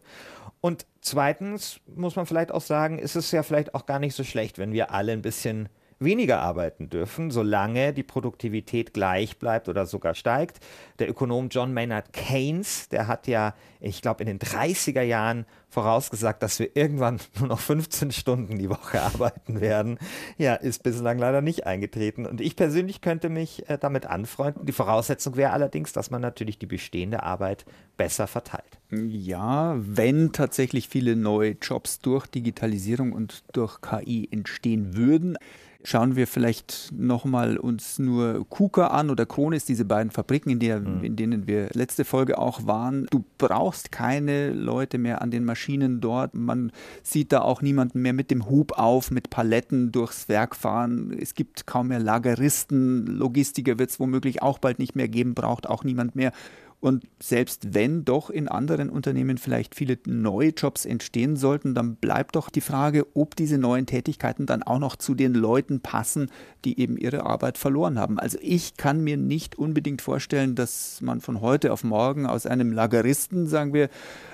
Und 0.61 0.87
zweitens 1.01 1.81
muss 1.93 2.14
man 2.14 2.27
vielleicht 2.27 2.53
auch 2.53 2.61
sagen, 2.61 3.01
ist 3.01 3.17
es 3.17 3.33
ja 3.33 3.43
vielleicht 3.43 3.75
auch 3.75 3.87
gar 3.87 3.99
nicht 3.99 4.14
so 4.14 4.23
schlecht, 4.23 4.59
wenn 4.59 4.73
wir 4.73 4.93
alle 4.93 5.12
ein 5.12 5.23
bisschen 5.23 5.69
weniger 6.01 6.41
arbeiten 6.41 6.89
dürfen, 6.89 7.31
solange 7.31 7.93
die 7.93 8.03
Produktivität 8.03 8.95
gleich 8.95 9.39
bleibt 9.39 9.69
oder 9.69 9.85
sogar 9.85 10.15
steigt. 10.15 10.59
Der 10.99 11.11
Ökonom 11.11 11.51
John 11.51 11.75
Maynard 11.75 12.13
Keynes, 12.13 12.89
der 12.89 13.07
hat 13.07 13.27
ja, 13.27 13.55
ich 13.81 14.01
glaube, 14.01 14.25
in 14.25 14.27
den 14.27 14.39
30er 14.39 15.03
Jahren 15.03 15.45
vorausgesagt, 15.69 16.43
dass 16.43 16.59
wir 16.59 16.75
irgendwann 16.75 17.21
nur 17.39 17.49
noch 17.49 17.61
15 17.61 18.13
Stunden 18.13 18.59
die 18.59 18.71
Woche 18.71 19.03
arbeiten 19.03 19.61
werden. 19.61 19.99
Ja, 20.39 20.55
ist 20.55 20.83
bislang 20.83 21.19
leider 21.19 21.43
nicht 21.43 21.67
eingetreten. 21.67 22.25
Und 22.25 22.41
ich 22.41 22.57
persönlich 22.57 23.03
könnte 23.03 23.29
mich 23.29 23.69
äh, 23.69 23.77
damit 23.79 24.07
anfreunden. 24.07 24.65
Die 24.65 24.73
Voraussetzung 24.73 25.37
wäre 25.37 25.53
allerdings, 25.53 25.93
dass 25.93 26.11
man 26.11 26.23
natürlich 26.23 26.59
die 26.59 26.67
bestehende 26.67 27.23
Arbeit 27.23 27.67
besser 27.99 28.27
verteilt. 28.27 28.79
Ja, 28.91 29.77
wenn 29.79 30.33
tatsächlich 30.33 30.89
viele 30.89 31.15
neue 31.15 31.57
Jobs 31.61 32.01
durch 32.01 32.27
Digitalisierung 32.27 33.13
und 33.13 33.45
durch 33.53 33.81
KI 33.83 34.29
entstehen 34.31 34.97
würden. 34.97 35.37
Schauen 35.83 36.14
wir 36.14 36.27
vielleicht 36.27 36.90
nochmal 36.93 37.57
uns 37.57 37.99
nur 37.99 38.47
KUKA 38.51 38.88
an 38.88 39.09
oder 39.09 39.25
Kronis, 39.25 39.64
diese 39.64 39.87
beiden 39.87 40.11
Fabriken, 40.11 40.51
in, 40.51 40.59
der, 40.59 40.81
mhm. 40.81 41.03
in 41.03 41.16
denen 41.16 41.47
wir 41.47 41.71
letzte 41.73 42.05
Folge 42.05 42.38
auch 42.38 42.66
waren. 42.66 43.07
Du 43.11 43.25
brauchst 43.38 43.90
keine 43.90 44.53
Leute 44.53 44.99
mehr 44.99 45.23
an 45.23 45.31
den 45.31 45.45
Maschinen 45.45 46.03
dort. 46.03 46.35
Man 46.35 46.71
sieht 47.03 47.33
da 47.33 47.40
auch 47.40 47.62
niemanden 47.62 48.03
mehr 48.03 48.12
mit 48.12 48.31
dem 48.31 48.51
Hub 48.51 48.73
auf, 48.79 49.11
mit 49.11 49.31
Paletten 49.31 49.90
durchs 49.90 50.29
Werk 50.29 50.55
fahren. 50.55 51.16
Es 51.19 51.35
gibt 51.35 51.66
kaum 51.66 51.88
mehr 51.88 52.01
Lageristen. 52.01 53.07
Logistiker 53.07 53.79
wird 53.79 53.88
es 53.88 53.99
womöglich 53.99 54.43
auch 54.43 54.59
bald 54.59 54.79
nicht 54.79 54.97
mehr 54.97 55.09
geben, 55.09 55.35
braucht 55.35 55.66
auch 55.66 55.83
niemand 55.83 56.14
mehr. 56.14 56.33
Und 56.81 57.07
selbst 57.23 57.75
wenn 57.75 58.07
doch 58.07 58.31
in 58.31 58.49
anderen 58.49 58.88
Unternehmen 58.88 59.37
vielleicht 59.37 59.75
viele 59.75 59.99
neue 60.07 60.49
Jobs 60.51 60.87
entstehen 60.87 61.37
sollten, 61.37 61.75
dann 61.75 61.97
bleibt 61.97 62.37
doch 62.37 62.49
die 62.49 62.62
Frage, 62.62 63.07
ob 63.14 63.37
diese 63.37 63.59
neuen 63.59 63.85
Tätigkeiten 63.85 64.47
dann 64.47 64.62
auch 64.62 64.79
noch 64.79 64.97
zu 64.97 65.14
den 65.14 65.35
Leuten 65.35 65.81
passen, 65.81 66.31
die 66.64 66.81
eben 66.81 66.97
ihre 66.97 67.27
Arbeit 67.27 67.59
verloren 67.59 67.99
haben. 67.99 68.19
Also 68.19 68.38
ich 68.40 68.79
kann 68.79 69.05
mir 69.05 69.19
nicht 69.19 69.59
unbedingt 69.59 70.01
vorstellen, 70.01 70.55
dass 70.55 71.03
man 71.03 71.21
von 71.21 71.43
heute 71.43 71.71
auf 71.73 71.85
morgen 71.85 72.27
aus 72.27 72.47
einem 72.47 72.73
Lageristen, 72.73 73.47
sagen 73.47 73.75
wir, 73.75 73.90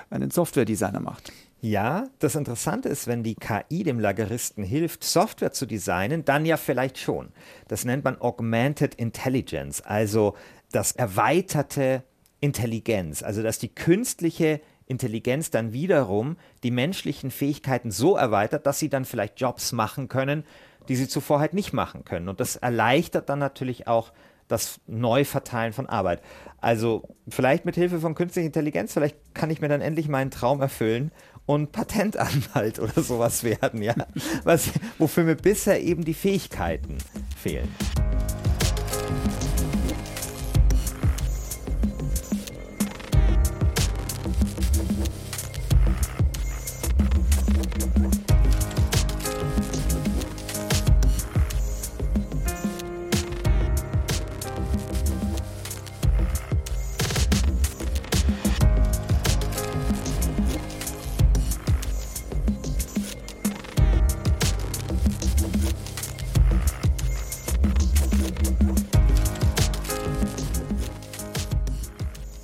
einen 0.09 0.31
Softwaredesigner 0.31 1.01
macht. 1.01 1.33
Ja, 1.59 2.07
das 2.19 2.35
Interessante 2.35 2.87
ist, 2.87 3.07
wenn 3.07 3.23
die 3.23 3.35
KI 3.35 3.83
dem 3.83 3.99
Lageristen 3.99 4.63
hilft, 4.63 5.03
Software 5.03 5.51
zu 5.51 5.65
designen, 5.65 6.23
dann 6.23 6.45
ja 6.45 6.55
vielleicht 6.55 6.99
schon. 6.99 7.29
Das 7.67 7.83
nennt 7.83 8.05
man 8.05 8.21
Augmented 8.21 8.95
Intelligence, 8.95 9.81
also 9.81 10.35
das 10.71 10.91
erweiterte 10.91 12.03
Intelligenz, 12.39 13.23
also 13.23 13.41
dass 13.41 13.59
die 13.59 13.69
künstliche 13.69 14.61
Intelligenz 14.85 15.51
dann 15.51 15.73
wiederum 15.73 16.37
die 16.63 16.71
menschlichen 16.71 17.31
Fähigkeiten 17.31 17.91
so 17.91 18.15
erweitert, 18.15 18.65
dass 18.65 18.79
sie 18.79 18.89
dann 18.89 19.05
vielleicht 19.05 19.39
Jobs 19.39 19.71
machen 19.71 20.07
können, 20.07 20.43
die 20.87 20.95
sie 20.95 21.07
zuvor 21.07 21.39
halt 21.39 21.53
nicht 21.53 21.73
machen 21.73 22.05
können. 22.05 22.29
Und 22.29 22.39
das 22.39 22.55
erleichtert 22.55 23.29
dann 23.29 23.39
natürlich 23.39 23.87
auch 23.87 24.13
das 24.47 24.79
Neuverteilen 24.87 25.73
von 25.73 25.87
Arbeit. 25.87 26.21
Also 26.61 27.15
vielleicht 27.27 27.65
mit 27.65 27.75
Hilfe 27.75 27.99
von 27.99 28.15
künstlicher 28.15 28.47
Intelligenz, 28.47 28.93
vielleicht 28.93 29.17
kann 29.33 29.49
ich 29.49 29.59
mir 29.59 29.67
dann 29.67 29.81
endlich 29.81 30.07
meinen 30.07 30.31
Traum 30.31 30.61
erfüllen 30.61 31.11
und 31.45 31.71
Patentanwalt 31.71 32.79
oder 32.79 33.01
sowas 33.03 33.43
werden, 33.43 33.81
ja. 33.81 33.95
Was, 34.43 34.69
wofür 34.97 35.23
mir 35.23 35.35
bisher 35.35 35.81
eben 35.81 36.05
die 36.05 36.13
Fähigkeiten 36.13 36.97
fehlen. 37.35 37.67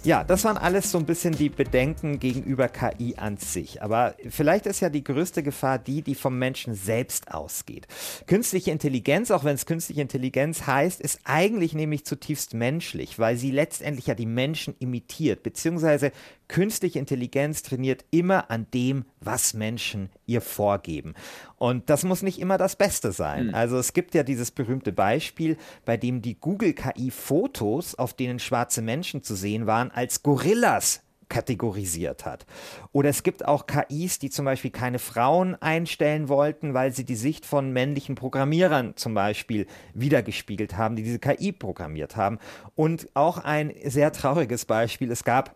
Ja, 0.06 0.26
das 0.26 0.44
waren 0.44 0.58
alles 0.58 0.92
so 0.92 0.98
ein 0.98 1.06
bisschen 1.06 1.34
die 1.34 1.48
Bedenken 1.48 2.20
gegenüber 2.20 2.68
KI 2.68 3.16
an 3.16 3.38
sich. 3.38 3.82
Aber 3.82 4.16
vielleicht 4.28 4.66
ist 4.66 4.82
ja 4.82 4.90
die 4.90 5.04
größte 5.04 5.44
Gefahr 5.44 5.80
die, 5.80 6.02
die 6.02 6.14
vom 6.14 6.38
Menschen 6.38 6.76
selbst 6.76 7.32
ausgeht. 7.32 7.88
Künstliche 8.28 8.72
Intelligenz, 8.72 9.32
auch 9.32 9.46
wenn 9.46 9.56
es 9.56 9.66
künstliche 9.66 10.02
Intelligenz 10.02 10.68
heißt, 10.68 11.00
ist 11.00 11.22
eigentlich 11.24 11.74
nämlich 11.74 12.06
zutiefst 12.06 12.54
menschlich, 12.54 13.18
weil 13.18 13.38
sie 13.38 13.52
letztendlich 13.52 14.08
ja 14.08 14.14
die 14.14 14.26
Menschen 14.26 14.76
imitiert, 14.80 15.42
beziehungsweise 15.42 16.12
künstliche 16.54 17.00
Intelligenz 17.00 17.64
trainiert 17.64 18.06
immer 18.12 18.52
an 18.52 18.68
dem, 18.76 19.06
was 19.20 19.56
Menschen 19.56 20.12
ihr 20.28 20.40
vorgeben. 20.40 21.16
Und 21.58 21.90
das 21.90 22.04
muss 22.04 22.22
nicht 22.22 22.40
immer 22.40 22.60
das 22.60 22.76
Beste 22.76 23.12
sein. 23.12 23.48
Mhm. 23.48 23.56
Also 23.56 23.80
es 23.80 23.94
gibt 23.94 24.14
ja 24.14 24.22
dieses 24.22 24.52
berühmte 24.52 24.92
Beispiel, 24.92 25.58
bei 25.84 25.98
dem 25.98 26.22
die 26.22 26.40
Google 26.40 26.74
KI 26.74 27.10
Fotos, 27.10 27.96
auf 27.96 28.14
denen 28.14 28.38
schwarze 28.38 28.84
Menschen 28.84 29.24
zu 29.24 29.34
sehen 29.34 29.66
waren, 29.66 29.90
als 29.90 30.22
Gorillas 30.22 31.02
kategorisiert 31.28 32.24
hat. 32.24 32.46
Oder 32.92 33.10
es 33.10 33.24
gibt 33.24 33.48
auch 33.48 33.66
KIs, 33.66 34.20
die 34.20 34.30
zum 34.30 34.46
Beispiel 34.46 34.70
keine 34.70 35.00
Frauen 35.00 35.56
einstellen 35.56 36.30
wollten, 36.30 36.76
weil 36.76 36.92
sie 36.92 37.04
die 37.04 37.16
Sicht 37.16 37.48
von 37.48 37.74
männlichen 37.74 38.14
Programmierern 38.14 38.96
zum 38.96 39.16
Beispiel 39.16 39.66
wiedergespiegelt 39.96 40.78
haben, 40.78 40.96
die 40.96 41.02
diese 41.02 41.18
KI 41.18 41.52
programmiert 41.52 42.16
haben. 42.16 42.38
Und 42.76 43.10
auch 43.16 43.40
ein 43.40 43.74
sehr 43.86 44.12
trauriges 44.12 44.66
Beispiel, 44.66 45.10
es 45.10 45.24
gab 45.24 45.56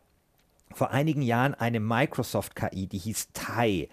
vor 0.73 0.91
einigen 0.91 1.21
Jahren 1.21 1.53
eine 1.53 1.79
Microsoft-KI, 1.79 2.87
die 2.87 2.97
hieß 2.97 3.29
Tai. 3.33 3.89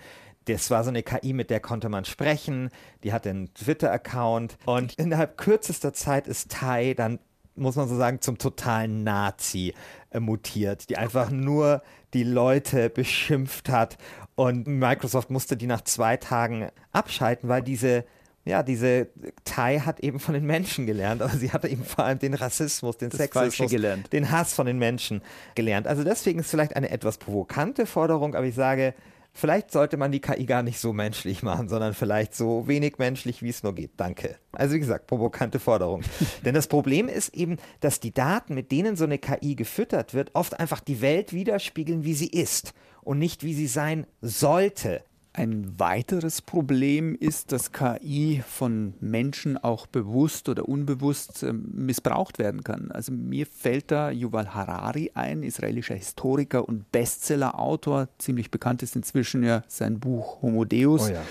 Das 0.47 0.71
war 0.71 0.85
so 0.85 0.91
eine 0.91 1.03
KI, 1.03 1.33
mit 1.33 1.51
der 1.51 1.61
konnte 1.61 1.89
man 1.89 2.05
sprechen. 2.05 2.71
Die 3.03 3.13
hatte 3.13 3.31
einen 3.31 3.53
Twitter-Account. 3.55 4.59
Und 4.67 4.95
innerhalb 4.95 5.39
kürzester 5.39 5.93
Zeit 5.93 6.27
ist 6.27 6.51
Tai 6.51 6.95
dann, 6.95 7.19
muss 7.57 7.77
man 7.77 7.89
so 7.89 7.97
sagen, 7.97 8.21
zum 8.21 8.37
totalen 8.37 9.05
Nazi 9.05 9.75
äh, 10.11 10.21
mutiert, 10.21 10.91
die 10.91 10.99
einfach 10.99 11.31
nur 11.31 11.83
die 12.13 12.25
Leute 12.25 12.91
beschimpft 12.91 13.69
hat. 13.69 13.97
Und 14.35 14.67
Microsoft 14.67 15.31
musste 15.31 15.57
die 15.57 15.67
nach 15.67 15.83
zwei 15.83 16.17
Tagen 16.17 16.69
abschalten, 16.93 17.49
weil 17.49 17.63
diese 17.63 18.05
ja, 18.45 18.63
diese 18.63 19.09
Tai 19.45 19.81
hat 19.81 20.01
eben 20.01 20.21
von 20.21 20.35
den 20.35 20.45
Menschen 20.45 20.87
gelernt, 20.87 21.23
aber 21.23 21.33
sie 21.37 21.53
hatte 21.53 21.69
eben 21.69 21.85
vor 21.85 22.05
allem 22.05 22.19
den 22.19 22.35
Rassismus, 22.35 22.99
den 22.99 23.11
das 23.11 23.19
Sexismus, 23.19 23.71
den 24.13 24.31
Hass 24.31 24.53
von 24.53 24.67
den 24.67 24.79
Menschen 24.79 25.23
gelernt. 25.55 25.87
Also 25.87 26.05
deswegen 26.05 26.41
ist 26.41 26.51
vielleicht 26.51 26.77
eine 26.77 26.91
etwas 26.91 27.17
provokante 27.17 27.87
Forderung, 27.87 28.35
aber 28.35 28.45
ich 28.45 28.55
sage, 28.55 28.95
vielleicht 29.33 29.71
sollte 29.71 29.97
man 29.97 30.13
die 30.13 30.21
KI 30.21 30.45
gar 30.45 30.63
nicht 30.63 30.79
so 30.79 30.93
menschlich 30.93 31.43
machen, 31.43 31.69
sondern 31.69 31.95
vielleicht 31.95 32.35
so 32.35 32.69
wenig 32.69 32.99
menschlich, 32.99 33.43
wie 33.43 33.49
es 33.49 33.63
nur 33.63 33.75
geht. 33.75 33.93
Danke. 33.97 34.37
Also 34.53 34.75
wie 34.75 34.81
gesagt, 34.81 35.07
provokante 35.07 35.59
Forderung. 35.59 36.03
Denn 36.45 36.55
das 36.55 36.69
Problem 36.69 37.09
ist 37.09 37.35
eben, 37.35 37.57
dass 37.81 37.99
die 37.99 38.13
Daten, 38.13 38.55
mit 38.55 38.71
denen 38.73 38.97
so 38.97 39.05
eine 39.05 39.19
KI 39.19 39.57
gefüttert 39.57 40.13
wird, 40.13 40.31
oft 40.35 40.61
einfach 40.61 40.81
die 40.81 41.01
Welt 41.01 41.33
widerspiegeln, 41.33 42.05
wie 42.05 42.15
sie 42.15 42.29
ist 42.29 42.75
und 43.03 43.19
nicht 43.19 43.43
wie 43.43 43.55
sie 43.55 43.67
sein 43.67 44.07
sollte. 44.21 45.03
Ein 45.37 45.81
weiteres 45.81 46.43
Problem 46.43 47.17
ist, 47.19 47.51
dass 47.51 47.73
KI 47.73 48.45
von 48.49 48.95
Menschen 49.01 49.59
auch 49.59 49.89
bewusst 49.89 50.49
oder 50.49 50.69
unbewusst 50.69 51.43
äh, 51.43 51.53
missbraucht 51.53 52.39
werden 52.39 52.63
kann. 52.63 52.93
Also 52.93 53.13
mir 53.13 53.45
fällt 53.47 53.91
da 53.91 54.13
Yuval 54.13 54.55
Harari 54.55 55.11
ein, 55.15 55.43
israelischer 55.43 55.97
Historiker 55.97 56.69
und 56.69 56.93
Bestsellerautor. 56.93 58.09
Ziemlich 58.19 58.53
bekannt 58.53 58.85
ist 58.85 58.95
inzwischen 58.95 59.43
ja 59.43 59.65
sein 59.67 59.99
Buch 59.99 60.41
Homo 60.41 60.65
Deus. 60.65 61.11
Oh 61.11 61.13
ja 61.13 61.23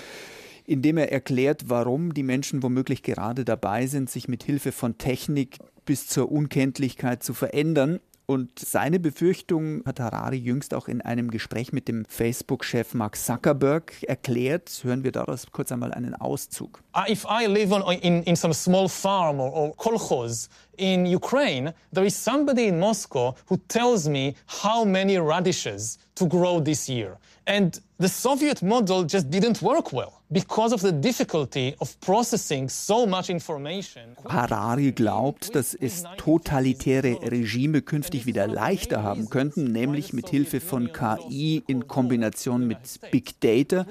in 0.66 0.80
dem 0.80 0.96
er 0.96 1.12
erklärt, 1.12 1.64
warum 1.68 2.14
die 2.14 2.22
Menschen 2.22 2.62
womöglich 2.62 3.02
gerade 3.02 3.44
dabei 3.44 3.86
sind, 3.86 4.08
sich 4.08 4.28
mit 4.28 4.42
Hilfe 4.42 4.72
von 4.72 4.96
Technik 4.96 5.58
bis 5.84 6.06
zur 6.06 6.32
Unkenntlichkeit 6.32 7.22
zu 7.22 7.34
verändern 7.34 8.00
und 8.26 8.58
seine 8.58 8.98
Befürchtung 8.98 9.82
hat 9.84 10.00
Harari 10.00 10.38
jüngst 10.38 10.72
auch 10.72 10.88
in 10.88 11.02
einem 11.02 11.30
Gespräch 11.30 11.72
mit 11.72 11.88
dem 11.88 12.04
Facebook-Chef 12.06 12.94
Mark 12.94 13.16
Zuckerberg 13.16 14.02
erklärt. 14.02 14.80
Hören 14.82 15.04
wir 15.04 15.12
daraus 15.12 15.46
kurz 15.52 15.70
einmal 15.70 15.92
einen 15.92 16.14
Auszug. 16.14 16.82
Uh, 16.96 17.10
if 17.10 17.26
I 17.28 17.46
live 17.46 17.72
on, 17.72 17.82
in, 18.00 18.22
in 18.22 18.36
some 18.36 18.54
small 18.54 18.88
farm 18.88 19.40
or, 19.40 19.52
or 19.52 19.76
kolkhoz 19.76 20.48
in 20.76 21.06
Ukraine, 21.06 21.74
there 21.92 22.06
is 22.06 22.14
somebody 22.14 22.68
in 22.68 22.78
Moscow 22.78 23.34
who 23.48 23.58
tells 23.68 24.08
me 24.08 24.34
how 24.62 24.84
many 24.84 25.18
radishes 25.18 25.98
to 26.14 26.26
grow 26.26 26.60
this 26.60 26.88
year. 26.88 27.18
And 27.46 27.78
the 27.98 28.08
Soviet 28.08 28.62
model 28.62 29.04
just 29.04 29.30
didn't 29.30 29.60
work 29.60 29.92
well 29.92 30.22
because 30.34 30.74
of 30.74 30.82
the 30.82 30.92
difficulty 30.92 31.74
of 31.78 31.98
processing 32.00 32.68
so 32.68 33.06
much 33.06 33.30
information. 33.30 34.16
Harari 34.28 34.92
glaubt, 34.92 35.54
dass 35.54 35.74
es 35.74 36.04
totalitäre 36.18 37.18
Regime 37.22 37.80
künftig 37.80 38.26
wieder 38.26 38.48
leichter 38.48 39.02
haben 39.02 39.30
könnten, 39.30 39.70
nämlich 39.72 40.12
mit 40.12 40.28
Hilfe 40.28 40.60
von 40.60 40.92
KI 40.92 41.62
in 41.68 41.86
Kombination 41.86 42.66
mit 42.66 42.78
Big 43.12 43.40
Data. 43.40 43.86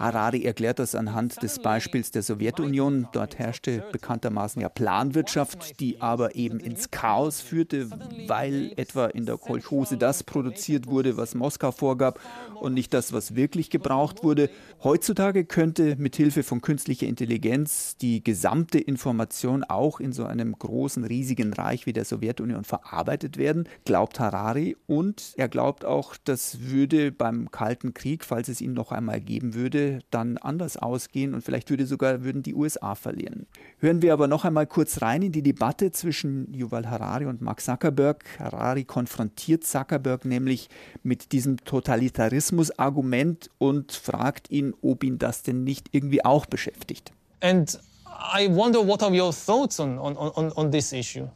Harari 0.00 0.44
erklärt 0.44 0.78
das 0.78 0.94
anhand 0.94 1.42
des 1.42 1.58
Beispiels 1.58 2.10
der 2.10 2.22
Sowjetunion. 2.22 3.08
Dort 3.12 3.38
herrschte 3.38 3.84
bekanntermaßen 3.92 4.62
ja 4.62 4.70
Planwirtschaft, 4.70 5.78
die 5.78 6.00
aber 6.00 6.34
eben 6.34 6.58
ins 6.58 6.90
Chaos 6.90 7.42
führte, 7.42 7.90
weil 8.26 8.72
etwa 8.76 9.06
in 9.06 9.26
der 9.26 9.36
Kolchose 9.36 9.98
das 9.98 10.22
produziert 10.22 10.86
wurde, 10.86 11.18
was 11.18 11.34
Moskau 11.34 11.70
vorgab 11.70 12.18
und 12.60 12.72
nicht 12.72 12.94
das, 12.94 13.12
was 13.12 13.34
wirklich 13.34 13.68
gebraucht 13.68 14.24
wurde. 14.24 14.48
Heutzutage 14.82 15.44
könnte 15.44 15.96
mit 15.96 16.16
Hilfe 16.16 16.44
von 16.44 16.62
künstlicher 16.62 17.06
Intelligenz 17.06 17.98
die 17.98 18.24
gesamte 18.24 18.78
Information 18.78 19.64
auch 19.64 20.00
in 20.00 20.12
so 20.12 20.24
einem 20.24 20.58
großen, 20.58 21.04
riesigen 21.04 21.52
Reich 21.52 21.84
wie 21.84 21.92
der 21.92 22.06
Sowjetunion 22.06 22.64
verarbeitet 22.64 23.36
werden, 23.36 23.68
glaubt 23.84 24.18
Harari. 24.18 24.78
Und 24.86 25.34
er 25.36 25.48
glaubt 25.48 25.84
auch, 25.84 26.16
das 26.24 26.60
würde 26.62 27.12
beim 27.12 27.50
Kalten 27.50 27.92
Krieg, 27.92 28.24
falls 28.24 28.48
es 28.48 28.62
ihn 28.62 28.72
noch 28.72 28.92
einmal 28.92 29.20
geben 29.20 29.54
würde, 29.54 29.89
dann 30.10 30.38
anders 30.38 30.76
ausgehen 30.76 31.34
und 31.34 31.42
vielleicht 31.42 31.70
würde 31.70 31.86
sogar 31.86 32.22
würden 32.22 32.42
die 32.42 32.54
USA 32.54 32.94
verlieren. 32.94 33.46
Hören 33.78 34.02
wir 34.02 34.12
aber 34.12 34.28
noch 34.28 34.44
einmal 34.44 34.66
kurz 34.66 35.02
rein 35.02 35.22
in 35.22 35.32
die 35.32 35.42
Debatte 35.42 35.92
zwischen 35.92 36.52
Yuval 36.54 36.88
Harari 36.88 37.26
und 37.26 37.40
Mark 37.42 37.60
Zuckerberg. 37.60 38.24
Harari 38.38 38.84
konfrontiert 38.84 39.64
Zuckerberg 39.64 40.24
nämlich 40.24 40.68
mit 41.02 41.32
diesem 41.32 41.64
Totalitarismus-Argument 41.64 43.50
und 43.58 43.92
fragt 43.92 44.50
ihn, 44.50 44.74
ob 44.82 45.04
ihn 45.04 45.18
das 45.18 45.42
denn 45.42 45.64
nicht 45.64 45.88
irgendwie 45.92 46.24
auch 46.24 46.46
beschäftigt. 46.46 47.12
And 47.40 47.78
I 48.06 48.48
wonder 48.48 48.86
what 48.86 49.02
are 49.02 49.12
your 49.12 49.32
thoughts 49.32 49.80
on, 49.80 49.98
on, 49.98 50.16
on, 50.16 50.52
on 50.52 50.70
this 50.70 50.92
issue? 50.92 51.28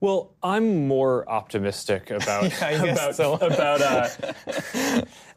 Well, 0.00 0.34
I'm 0.42 0.86
more 0.86 1.28
optimistic 1.28 2.10
about 2.10 2.52
yeah, 2.60 2.92
about, 2.92 3.14
so. 3.14 3.34
about, 3.34 3.80
uh, 3.80 4.08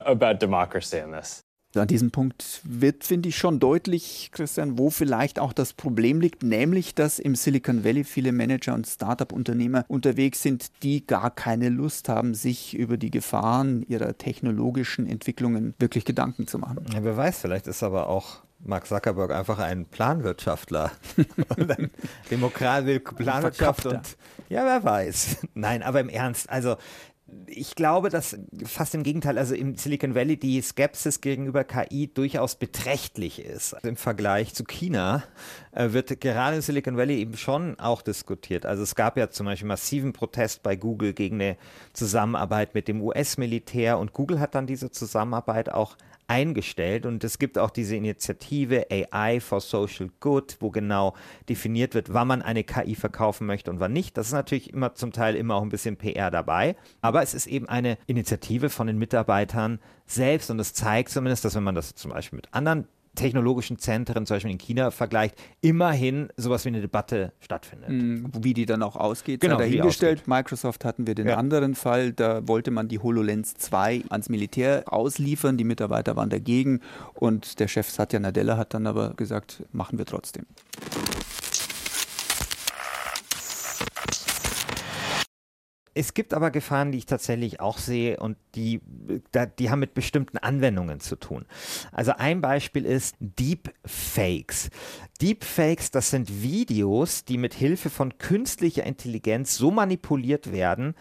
about 0.01 0.39
democracy 0.39 0.97
in 0.97 1.11
this. 1.11 1.41
An 1.75 1.87
diesem 1.87 2.09
Punkt 2.09 2.61
wird, 2.63 3.03
finde 3.03 3.29
ich, 3.29 3.37
schon 3.37 3.59
deutlich, 3.59 4.31
Christian, 4.31 4.79
wo 4.79 4.89
vielleicht 4.89 5.37
auch 5.37 5.53
das 5.53 5.73
Problem 5.73 6.19
liegt, 6.19 6.41
nämlich, 6.41 6.95
dass 6.95 7.19
im 7.19 7.35
Silicon 7.35 7.83
Valley 7.83 8.03
viele 8.03 8.31
Manager 8.31 8.73
und 8.73 8.87
Startup-Unternehmer 8.87 9.85
unterwegs 9.87 10.41
sind, 10.41 10.71
die 10.81 11.05
gar 11.05 11.29
keine 11.29 11.69
Lust 11.69 12.09
haben, 12.09 12.33
sich 12.33 12.75
über 12.75 12.97
die 12.97 13.11
Gefahren 13.11 13.83
ihrer 13.87 14.17
technologischen 14.17 15.05
Entwicklungen 15.05 15.75
wirklich 15.77 16.05
Gedanken 16.05 16.47
zu 16.47 16.57
machen. 16.57 16.85
Ja, 16.91 17.03
wer 17.03 17.15
weiß, 17.15 17.39
vielleicht 17.39 17.67
ist 17.67 17.83
aber 17.83 18.09
auch 18.09 18.39
Mark 18.65 18.87
Zuckerberg 18.87 19.31
einfach 19.31 19.59
ein 19.59 19.85
Planwirtschaftler. 19.85 20.91
und 21.57 21.71
ein 21.71 21.91
Demokrat 22.31 22.87
will 22.87 22.99
Planwirtschaft 22.99 23.85
und 23.85 24.17
ja, 24.49 24.65
wer 24.65 24.83
weiß. 24.83 25.37
Nein, 25.53 25.83
aber 25.83 25.99
im 25.99 26.09
Ernst, 26.09 26.49
also 26.49 26.77
ich 27.47 27.75
glaube, 27.75 28.09
dass 28.09 28.37
fast 28.65 28.95
im 28.95 29.03
Gegenteil, 29.03 29.37
also 29.37 29.55
im 29.55 29.75
Silicon 29.75 30.15
Valley 30.15 30.37
die 30.37 30.61
Skepsis 30.61 31.21
gegenüber 31.21 31.63
KI 31.63 32.07
durchaus 32.13 32.55
beträchtlich 32.55 33.43
ist. 33.43 33.73
Also 33.73 33.87
Im 33.87 33.95
Vergleich 33.95 34.53
zu 34.53 34.63
China 34.63 35.23
äh, 35.71 35.91
wird 35.91 36.21
gerade 36.21 36.57
im 36.57 36.61
Silicon 36.61 36.97
Valley 36.97 37.19
eben 37.19 37.37
schon 37.37 37.79
auch 37.79 38.01
diskutiert. 38.01 38.65
Also 38.65 38.83
es 38.83 38.95
gab 38.95 39.17
ja 39.17 39.29
zum 39.29 39.45
Beispiel 39.45 39.67
massiven 39.67 40.13
Protest 40.13 40.63
bei 40.63 40.75
Google 40.75 41.13
gegen 41.13 41.41
eine 41.41 41.57
Zusammenarbeit 41.93 42.75
mit 42.75 42.87
dem 42.87 43.01
US-Militär 43.01 43.97
und 43.97 44.13
Google 44.13 44.39
hat 44.39 44.55
dann 44.55 44.67
diese 44.67 44.91
Zusammenarbeit 44.91 45.71
auch 45.71 45.97
eingestellt. 46.29 47.05
Und 47.05 47.23
es 47.23 47.39
gibt 47.39 47.57
auch 47.57 47.71
diese 47.71 47.95
Initiative 47.95 48.85
AI 48.89 49.39
for 49.39 49.59
Social 49.59 50.09
Good, 50.19 50.57
wo 50.59 50.69
genau 50.69 51.15
definiert 51.49 51.95
wird, 51.95 52.13
wann 52.13 52.27
man 52.27 52.41
eine 52.41 52.63
KI 52.63 52.95
verkaufen 52.95 53.47
möchte 53.47 53.71
und 53.71 53.79
wann 53.79 53.93
nicht. 53.93 54.15
Das 54.17 54.27
ist 54.27 54.33
natürlich 54.33 54.71
immer 54.71 54.95
zum 54.95 55.11
Teil 55.11 55.35
immer 55.35 55.55
auch 55.55 55.63
ein 55.63 55.69
bisschen 55.69 55.97
PR 55.97 56.31
dabei, 56.31 56.75
aber 57.01 57.21
es 57.21 57.33
ist 57.33 57.47
eben 57.47 57.67
eine 57.67 57.97
Initiative 58.05 58.69
von 58.69 58.87
den 58.87 58.97
Mitarbeitern 58.97 59.79
selbst. 60.05 60.51
Und 60.51 60.59
es 60.59 60.73
zeigt 60.73 61.09
zumindest, 61.09 61.45
dass 61.45 61.55
wenn 61.55 61.63
man 61.63 61.75
das 61.75 61.95
zum 61.95 62.11
Beispiel 62.11 62.37
mit 62.37 62.53
anderen 62.53 62.87
technologischen 63.19 63.77
Zentren, 63.77 64.25
zum 64.25 64.35
Beispiel 64.35 64.51
in 64.51 64.57
China, 64.57 64.91
vergleicht, 64.91 65.35
immerhin 65.61 66.29
sowas 66.37 66.65
wie 66.65 66.69
eine 66.69 66.81
Debatte 66.81 67.33
stattfindet. 67.39 67.89
Mhm, 67.89 68.31
wie 68.39 68.53
die 68.53 68.65
dann 68.65 68.83
auch 68.83 68.95
ausgeht, 68.95 69.41
genau, 69.41 69.57
dahingestellt. 69.57 70.27
Microsoft 70.27 70.85
hatten 70.85 71.07
wir 71.07 71.15
den 71.15 71.27
ja. 71.27 71.37
anderen 71.37 71.75
Fall, 71.75 72.13
da 72.13 72.47
wollte 72.47 72.71
man 72.71 72.87
die 72.87 72.99
HoloLens 72.99 73.55
2 73.55 74.03
ans 74.09 74.29
Militär 74.29 74.83
ausliefern, 74.87 75.57
die 75.57 75.63
Mitarbeiter 75.63 76.15
waren 76.15 76.29
dagegen 76.29 76.81
und 77.13 77.59
der 77.59 77.67
Chef 77.67 77.89
Satya 77.89 78.19
Nadella 78.19 78.57
hat 78.57 78.73
dann 78.73 78.87
aber 78.87 79.13
gesagt, 79.15 79.63
machen 79.71 79.97
wir 79.97 80.05
trotzdem. 80.05 80.45
Es 85.93 86.13
gibt 86.13 86.33
aber 86.33 86.51
Gefahren, 86.51 86.91
die 86.91 86.99
ich 86.99 87.05
tatsächlich 87.05 87.59
auch 87.59 87.77
sehe 87.77 88.19
und 88.19 88.37
die, 88.55 88.81
die 89.59 89.69
haben 89.69 89.79
mit 89.79 89.93
bestimmten 89.93 90.37
Anwendungen 90.37 90.99
zu 90.99 91.15
tun. 91.15 91.45
Also 91.91 92.13
ein 92.17 92.41
Beispiel 92.41 92.85
ist 92.85 93.15
Deepfakes. 93.19 94.69
Deepfakes, 95.21 95.91
das 95.91 96.09
sind 96.11 96.41
Videos, 96.41 97.25
die 97.25 97.37
mit 97.37 97.53
Hilfe 97.53 97.89
von 97.89 98.17
künstlicher 98.17 98.85
Intelligenz 98.85 99.55
so 99.55 99.71
manipuliert 99.71 100.51
werden, 100.51 100.95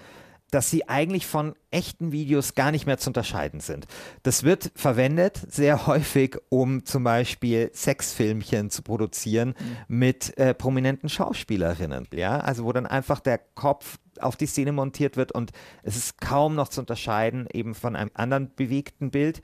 dass 0.50 0.70
sie 0.70 0.88
eigentlich 0.88 1.26
von 1.26 1.54
echten 1.70 2.12
Videos 2.12 2.54
gar 2.54 2.70
nicht 2.70 2.86
mehr 2.86 2.98
zu 2.98 3.10
unterscheiden 3.10 3.60
sind. 3.60 3.86
Das 4.22 4.44
wird 4.44 4.72
verwendet 4.74 5.40
sehr 5.48 5.86
häufig, 5.86 6.36
um 6.48 6.84
zum 6.84 7.04
Beispiel 7.04 7.70
Sexfilmchen 7.74 8.70
zu 8.70 8.82
produzieren 8.82 9.54
mhm. 9.58 9.76
mit 9.98 10.38
äh, 10.38 10.54
prominenten 10.54 11.08
Schauspielerinnen. 11.08 12.08
Ja, 12.14 12.38
also 12.40 12.64
wo 12.64 12.72
dann 12.72 12.86
einfach 12.86 13.20
der 13.20 13.38
Kopf 13.38 13.98
auf 14.20 14.36
die 14.36 14.46
Szene 14.46 14.72
montiert 14.72 15.16
wird 15.16 15.32
und 15.32 15.52
es 15.82 15.96
ist 15.96 16.20
kaum 16.20 16.54
noch 16.54 16.68
zu 16.68 16.80
unterscheiden 16.80 17.46
eben 17.52 17.74
von 17.74 17.94
einem 17.94 18.10
anderen 18.14 18.50
bewegten 18.54 19.10
Bild. 19.10 19.40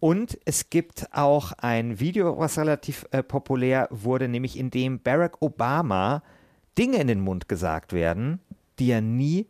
Und 0.00 0.38
es 0.44 0.70
gibt 0.70 1.06
auch 1.12 1.52
ein 1.52 2.00
Video, 2.00 2.38
was 2.38 2.58
relativ 2.58 3.06
äh, 3.10 3.22
populär 3.22 3.88
wurde, 3.90 4.28
nämlich 4.28 4.58
in 4.58 4.70
dem 4.70 5.00
Barack 5.00 5.40
Obama 5.40 6.22
Dinge 6.76 6.98
in 6.98 7.06
den 7.06 7.20
Mund 7.20 7.48
gesagt 7.48 7.92
werden, 7.92 8.40
die 8.78 8.90
er 8.90 9.00
nie 9.00 9.46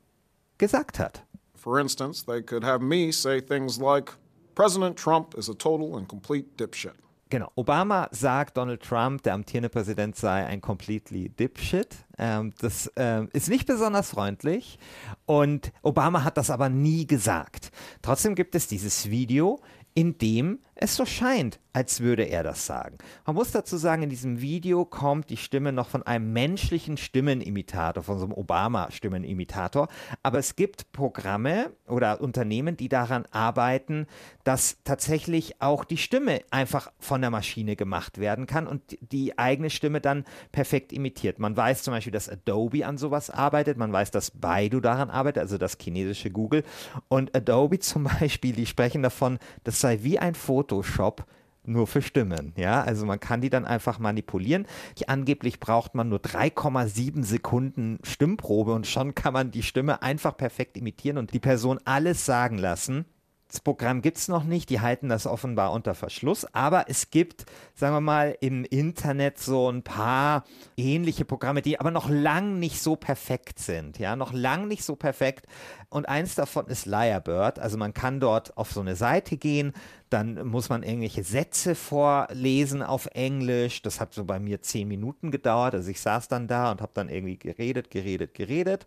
gesagt 0.59 0.99
hat. 0.99 1.25
For 1.55 1.81
instance, 1.81 2.25
they 2.25 2.43
could 2.43 2.65
have 2.65 2.81
me 2.81 3.13
say 3.13 3.41
things 3.41 3.79
like, 3.79 4.13
President 4.55 4.97
Trump 4.97 5.35
is 5.37 5.49
a 5.49 5.55
total 5.55 5.97
and 5.97 6.09
complete 6.09 6.57
dipshit. 6.57 6.95
Genau. 7.29 7.51
Obama 7.57 8.09
sagt, 8.13 8.57
Donald 8.57 8.81
Trump, 8.83 9.23
der 9.25 9.35
amtierende 9.35 9.69
Präsident, 9.69 10.15
sei 10.15 10.47
ein 10.47 10.61
completely 10.61 11.29
dipshit. 11.29 11.97
Ähm, 12.19 12.53
das 12.61 12.91
ähm, 12.95 13.29
ist 13.33 13.49
nicht 13.49 13.67
besonders 13.67 14.11
freundlich. 14.11 14.79
Und 15.27 15.73
Obama 15.83 16.23
hat 16.23 16.37
das 16.37 16.51
aber 16.51 16.69
nie 16.69 17.07
gesagt. 17.07 17.73
Trotzdem 18.01 18.37
gibt 18.37 18.55
es 18.55 18.69
dieses 18.69 19.11
Video, 19.11 19.61
in 19.95 20.19
dem 20.19 20.61
es 20.79 20.95
so 20.95 21.07
scheint, 21.07 21.59
als 21.73 22.01
würde 22.01 22.25
er 22.25 22.43
das 22.43 22.67
sagen. 22.67 22.99
Man 23.25 23.35
muss 23.35 23.51
dazu 23.51 23.79
sagen, 23.79 24.03
in 24.03 24.11
diesem 24.11 24.41
Video 24.41 24.85
kommt 24.85 25.31
die 25.31 25.39
Stimme 25.39 25.73
noch 25.73 25.89
von 25.89 26.03
einem 26.03 26.33
menschlichen 26.33 26.99
Stimmenimitator, 26.99 28.03
von 28.03 28.19
so 28.19 28.25
einem 28.25 28.35
Obama-Stimmenimitator. 28.35 29.89
Aber 30.23 30.39
es 30.39 30.55
gibt 30.55 30.93
Programme 30.93 31.71
oder 31.87 32.21
Unternehmen, 32.21 32.77
die 32.77 32.89
daran 32.89 33.25
arbeiten, 33.31 34.07
dass 34.45 34.79
tatsächlich 34.85 35.61
auch 35.63 35.85
die 35.85 35.97
Stimme 35.97 36.41
einfach 36.51 36.93
von 36.99 37.23
der 37.23 37.31
Maschine 37.31 37.75
gemacht 37.75 38.19
werden 38.19 38.47
kann 38.47 38.67
und 38.67 38.99
die 39.01 39.39
eigene 39.39 39.71
Stimme 39.71 40.01
dann 40.03 40.25
perfekt 40.53 40.93
imitiert. 40.93 41.39
Man 41.39 41.57
weiß 41.57 41.83
zum 41.83 41.93
Beispiel, 41.93 42.13
dass 42.13 42.29
Adobe 42.29 42.87
an 42.87 42.99
sowas 42.99 43.31
arbeitet. 43.31 43.79
Man 43.79 43.93
weiß, 43.93 44.11
dass 44.11 44.31
Baidu 44.31 44.81
daran 44.81 45.09
arbeitet, 45.11 45.43
also 45.43 45.57
das 45.57 45.79
chinesische 45.81 46.31
Google. 46.31 46.65
Und 47.09 47.35
Adobe 47.35 47.79
zum 47.79 48.05
Beispiel, 48.21 48.53
die 48.53 48.67
sprechen 48.67 49.03
davon, 49.03 49.39
das 49.65 49.81
sei 49.81 50.03
wie 50.03 50.19
ein 50.19 50.35
Foto 50.35 50.66
Photoshop 50.67 51.25
nur 51.69 51.87
für 51.87 52.01
Stimmen. 52.01 52.53
Ja, 52.57 52.83
also 52.83 53.07
man 53.07 53.19
kann 53.19 53.41
die 53.41 53.51
dann 53.51 53.65
einfach 53.65 53.99
manipulieren. 53.99 54.67
Angeblich 55.09 55.59
braucht 55.59 55.95
man 55.97 56.09
nur 56.09 56.21
3,7 56.21 57.25
Sekunden 57.25 57.99
Stimmprobe 58.05 58.73
und 58.73 58.87
schon 58.87 59.15
kann 59.17 59.33
man 59.33 59.51
die 59.51 59.65
Stimme 59.65 60.01
einfach 60.03 60.37
perfekt 60.37 60.77
imitieren 60.77 61.19
und 61.19 61.33
die 61.33 61.41
Person 61.41 61.81
alles 61.85 62.25
sagen 62.25 62.59
lassen. 62.59 63.05
Das 63.49 63.61
Programm 63.61 64.03
gibt 64.03 64.17
es 64.19 64.27
noch 64.27 64.43
nicht, 64.43 64.71
die 64.71 64.81
halten 64.81 65.09
das 65.09 65.25
offenbar 65.25 65.73
unter 65.73 65.95
Verschluss, 65.95 66.45
aber 66.53 66.87
es 66.89 67.11
gibt, 67.11 67.47
sagen 67.75 67.95
wir 67.95 68.01
mal, 68.01 68.37
im 68.41 68.65
Internet 68.65 69.39
so 69.39 69.71
ein 69.71 69.83
paar 69.83 70.45
ähnliche 70.77 71.25
Programme, 71.25 71.63
die 71.63 71.79
aber 71.79 71.93
noch 71.93 72.11
lang 72.11 72.59
nicht 72.59 72.83
so 72.83 72.97
perfekt 72.97 73.61
sind, 73.61 74.01
ja, 74.01 74.17
noch 74.17 74.33
lang 74.33 74.67
nicht 74.67 74.83
so 74.83 74.97
perfekt. 74.97 75.47
Und 75.91 76.09
eins 76.09 76.35
davon 76.35 76.67
ist 76.67 76.87
Lyrebird, 76.87 77.61
also 77.61 77.79
man 77.79 77.95
kann 77.95 78.19
dort 78.19 78.57
auf 78.57 78.73
so 78.73 78.81
eine 78.81 78.97
Seite 78.97 79.37
gehen, 79.37 79.73
dann 80.11 80.47
muss 80.47 80.69
man 80.69 80.83
irgendwelche 80.83 81.23
Sätze 81.23 81.77
vorlesen 81.77 82.83
auf 82.83 83.07
Englisch. 83.07 83.83
Das 83.83 84.01
hat 84.01 84.15
so 84.15 84.25
bei 84.25 84.39
mir 84.39 84.61
zehn 84.63 84.89
Minuten 84.89 85.31
gedauert, 85.31 85.75
also 85.75 85.89
ich 85.91 86.01
saß 86.01 86.27
dann 86.27 86.49
da 86.49 86.73
und 86.73 86.83
habe 86.83 86.93
dann 86.95 87.09
irgendwie 87.09 87.39
geredet, 87.39 87.91
geredet, 87.91 88.35
geredet. 88.35 88.87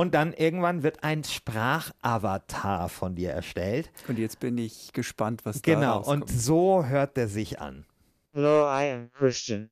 Und 0.00 0.14
dann 0.14 0.32
irgendwann 0.32 0.84
wird 0.84 1.02
ein 1.02 1.24
Sprachavatar 1.24 2.88
von 2.88 3.16
dir 3.16 3.32
erstellt. 3.32 3.90
Und 4.06 4.16
jetzt 4.16 4.38
bin 4.38 4.56
ich 4.56 4.92
gespannt, 4.92 5.44
was 5.44 5.60
genau, 5.60 5.80
da 5.80 5.92
rauskommt. 5.94 6.20
Genau, 6.20 6.32
und 6.32 6.40
so 6.40 6.84
hört 6.86 7.16
der 7.16 7.26
sich 7.26 7.60
an. 7.60 7.84
Hello, 8.32 8.64
I 8.68 8.92
am 8.92 9.10
Christian. 9.10 9.70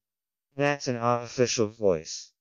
That's 0.56 0.88
an 0.88 0.96
artificial 0.96 1.70
voice. 1.70 2.34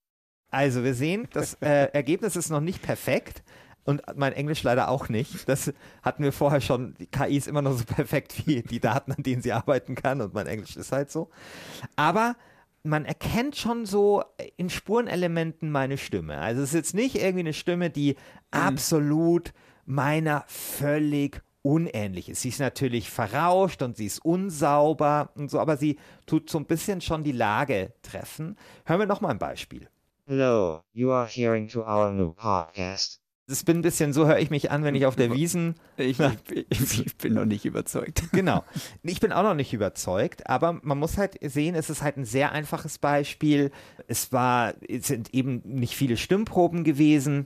Also 0.50 0.84
wir 0.84 0.96
sehen, 0.96 1.28
das 1.32 1.58
äh, 1.62 1.86
Ergebnis 1.94 2.36
ist 2.36 2.50
noch 2.50 2.60
nicht 2.60 2.82
perfekt 2.82 3.44
und 3.84 4.02
mein 4.16 4.34
Englisch 4.34 4.64
leider 4.64 4.90
auch 4.90 5.08
nicht. 5.08 5.48
Das 5.48 5.72
hatten 6.02 6.24
wir 6.24 6.32
vorher 6.32 6.62
schon. 6.62 6.96
Die 6.96 7.06
KI 7.06 7.38
ist 7.38 7.48
immer 7.48 7.62
noch 7.62 7.74
so 7.74 7.86
perfekt 7.86 8.48
wie 8.48 8.64
die 8.64 8.80
Daten, 8.80 9.12
an 9.12 9.22
denen 9.22 9.44
sie 9.44 9.52
arbeiten 9.52 9.94
kann 9.94 10.22
und 10.22 10.34
mein 10.34 10.48
Englisch 10.48 10.76
ist 10.76 10.92
halt 10.92 11.12
so. 11.12 11.30
Aber 11.96 12.36
man 12.86 13.06
erkennt 13.06 13.56
schon 13.56 13.86
so 13.86 14.24
in 14.58 14.70
Spurenelementen 14.70 15.72
meine 15.72 15.98
Stimme. 15.98 16.38
Also 16.38 16.62
es 16.62 16.70
ist 16.70 16.76
jetzt 16.76 16.94
nicht 16.94 17.16
irgendwie 17.16 17.40
eine 17.40 17.54
Stimme, 17.54 17.90
die 17.90 18.14
mhm. 18.14 18.18
absolut 18.52 19.54
meiner 19.86 20.44
völlig 20.48 21.42
unähnlich 21.64 22.30
ist. 22.30 22.42
Sie 22.42 22.50
ist 22.50 22.60
natürlich 22.60 23.10
verrauscht 23.10 23.82
und 23.82 23.98
sie 23.98 24.06
ist 24.06 24.24
unsauber 24.24 25.32
und 25.36 25.50
so, 25.50 25.60
aber 25.60 25.78
sie 25.78 25.98
tut 26.28 26.50
so 26.50 26.60
ein 26.60 26.66
bisschen 26.66 27.02
schon 27.02 27.24
die 27.24 27.32
Lage 27.32 27.94
treffen. 28.04 28.56
Hören 28.86 29.00
wir 29.00 29.08
noch 29.08 29.22
mal 29.22 29.30
ein 29.30 29.40
Beispiel. 29.40 29.90
Hello, 30.28 30.82
you 30.94 31.12
are 31.12 31.28
hearing 31.28 31.68
to 31.68 31.82
our 31.82 32.12
new 32.12 32.34
podcast. 32.34 33.25
Das 33.48 33.64
bin 33.64 33.78
ein 33.78 33.82
bisschen, 33.84 34.12
so 34.12 34.26
höre 34.26 34.40
ich 34.40 34.50
mich 34.50 34.72
an, 34.72 34.84
wenn 34.84 34.96
ich 34.96 35.06
auf 35.06 35.16
der 35.16 35.32
Wiesen. 35.32 35.76
Ich, 35.98 36.20
ich, 36.20 37.06
ich, 37.06 37.18
bin 37.18 37.36
noch 37.36 37.46
nicht 37.46 37.64
überzeugt. 37.64 38.24
Genau. 38.32 38.64
Ich 39.04 39.20
bin 39.20 39.32
auch 39.32 39.44
noch 39.44 39.54
nicht 39.54 39.72
überzeugt, 39.72 40.50
aber 40.50 40.80
man 40.82 40.98
muss 40.98 41.18
halt 41.18 41.38
sehen, 41.42 41.76
es 41.76 41.92
ist 41.92 42.02
halt 42.02 42.18
ein 42.18 42.26
sehr 42.26 42.54
einfaches 42.54 42.98
Beispiel. 42.98 43.72
Es 44.08 44.32
war, 44.32 44.74
es 44.90 45.08
sind 45.08 45.32
eben 45.34 45.62
nicht 45.64 45.96
viele 45.96 46.18
Stimmproben 46.18 46.84
gewesen. 46.84 47.46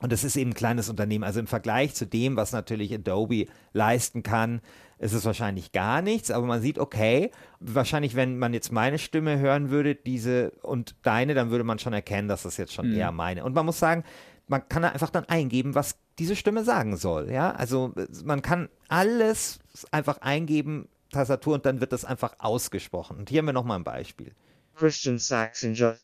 Und 0.00 0.12
es 0.12 0.22
ist 0.22 0.36
eben 0.36 0.50
ein 0.50 0.54
kleines 0.54 0.88
Unternehmen. 0.88 1.24
Also 1.24 1.40
im 1.40 1.46
Vergleich 1.46 1.94
zu 1.94 2.06
dem, 2.06 2.36
was 2.36 2.52
natürlich 2.52 2.92
Adobe 2.92 3.46
leisten 3.72 4.22
kann, 4.22 4.60
ist 4.98 5.12
es 5.12 5.24
wahrscheinlich 5.24 5.72
gar 5.72 6.02
nichts. 6.02 6.30
Aber 6.30 6.46
man 6.46 6.60
sieht, 6.60 6.78
okay, 6.78 7.30
wahrscheinlich, 7.60 8.14
wenn 8.14 8.38
man 8.38 8.54
jetzt 8.54 8.70
meine 8.70 8.98
Stimme 8.98 9.38
hören 9.38 9.70
würde, 9.70 9.94
diese 9.94 10.50
und 10.62 10.94
deine, 11.02 11.34
dann 11.34 11.50
würde 11.50 11.64
man 11.64 11.78
schon 11.78 11.92
erkennen, 11.92 12.28
dass 12.28 12.42
das 12.42 12.56
jetzt 12.56 12.74
schon 12.74 12.90
mhm. 12.90 12.96
eher 12.96 13.12
meine. 13.12 13.44
Und 13.44 13.54
man 13.54 13.66
muss 13.66 13.78
sagen, 13.78 14.04
man 14.48 14.68
kann 14.68 14.84
einfach 14.84 15.10
dann 15.10 15.24
eingeben, 15.26 15.74
was 15.74 15.96
diese 16.18 16.36
Stimme 16.36 16.64
sagen 16.64 16.96
soll. 16.96 17.30
Ja, 17.30 17.52
also 17.52 17.94
man 18.24 18.42
kann 18.42 18.68
alles 18.88 19.60
einfach 19.90 20.18
eingeben, 20.18 20.88
Tastatur, 21.12 21.54
und 21.54 21.66
dann 21.66 21.80
wird 21.80 21.92
das 21.92 22.04
einfach 22.04 22.34
ausgesprochen. 22.38 23.18
Und 23.18 23.30
hier 23.30 23.38
haben 23.38 23.46
wir 23.46 23.52
nochmal 23.52 23.78
ein 23.78 23.84
Beispiel. 23.84 24.32
Christian 24.74 25.18
Saxinger, 25.18 25.96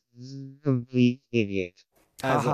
complete 0.63 1.23
idiot. 1.31 1.75
Also, 2.23 2.51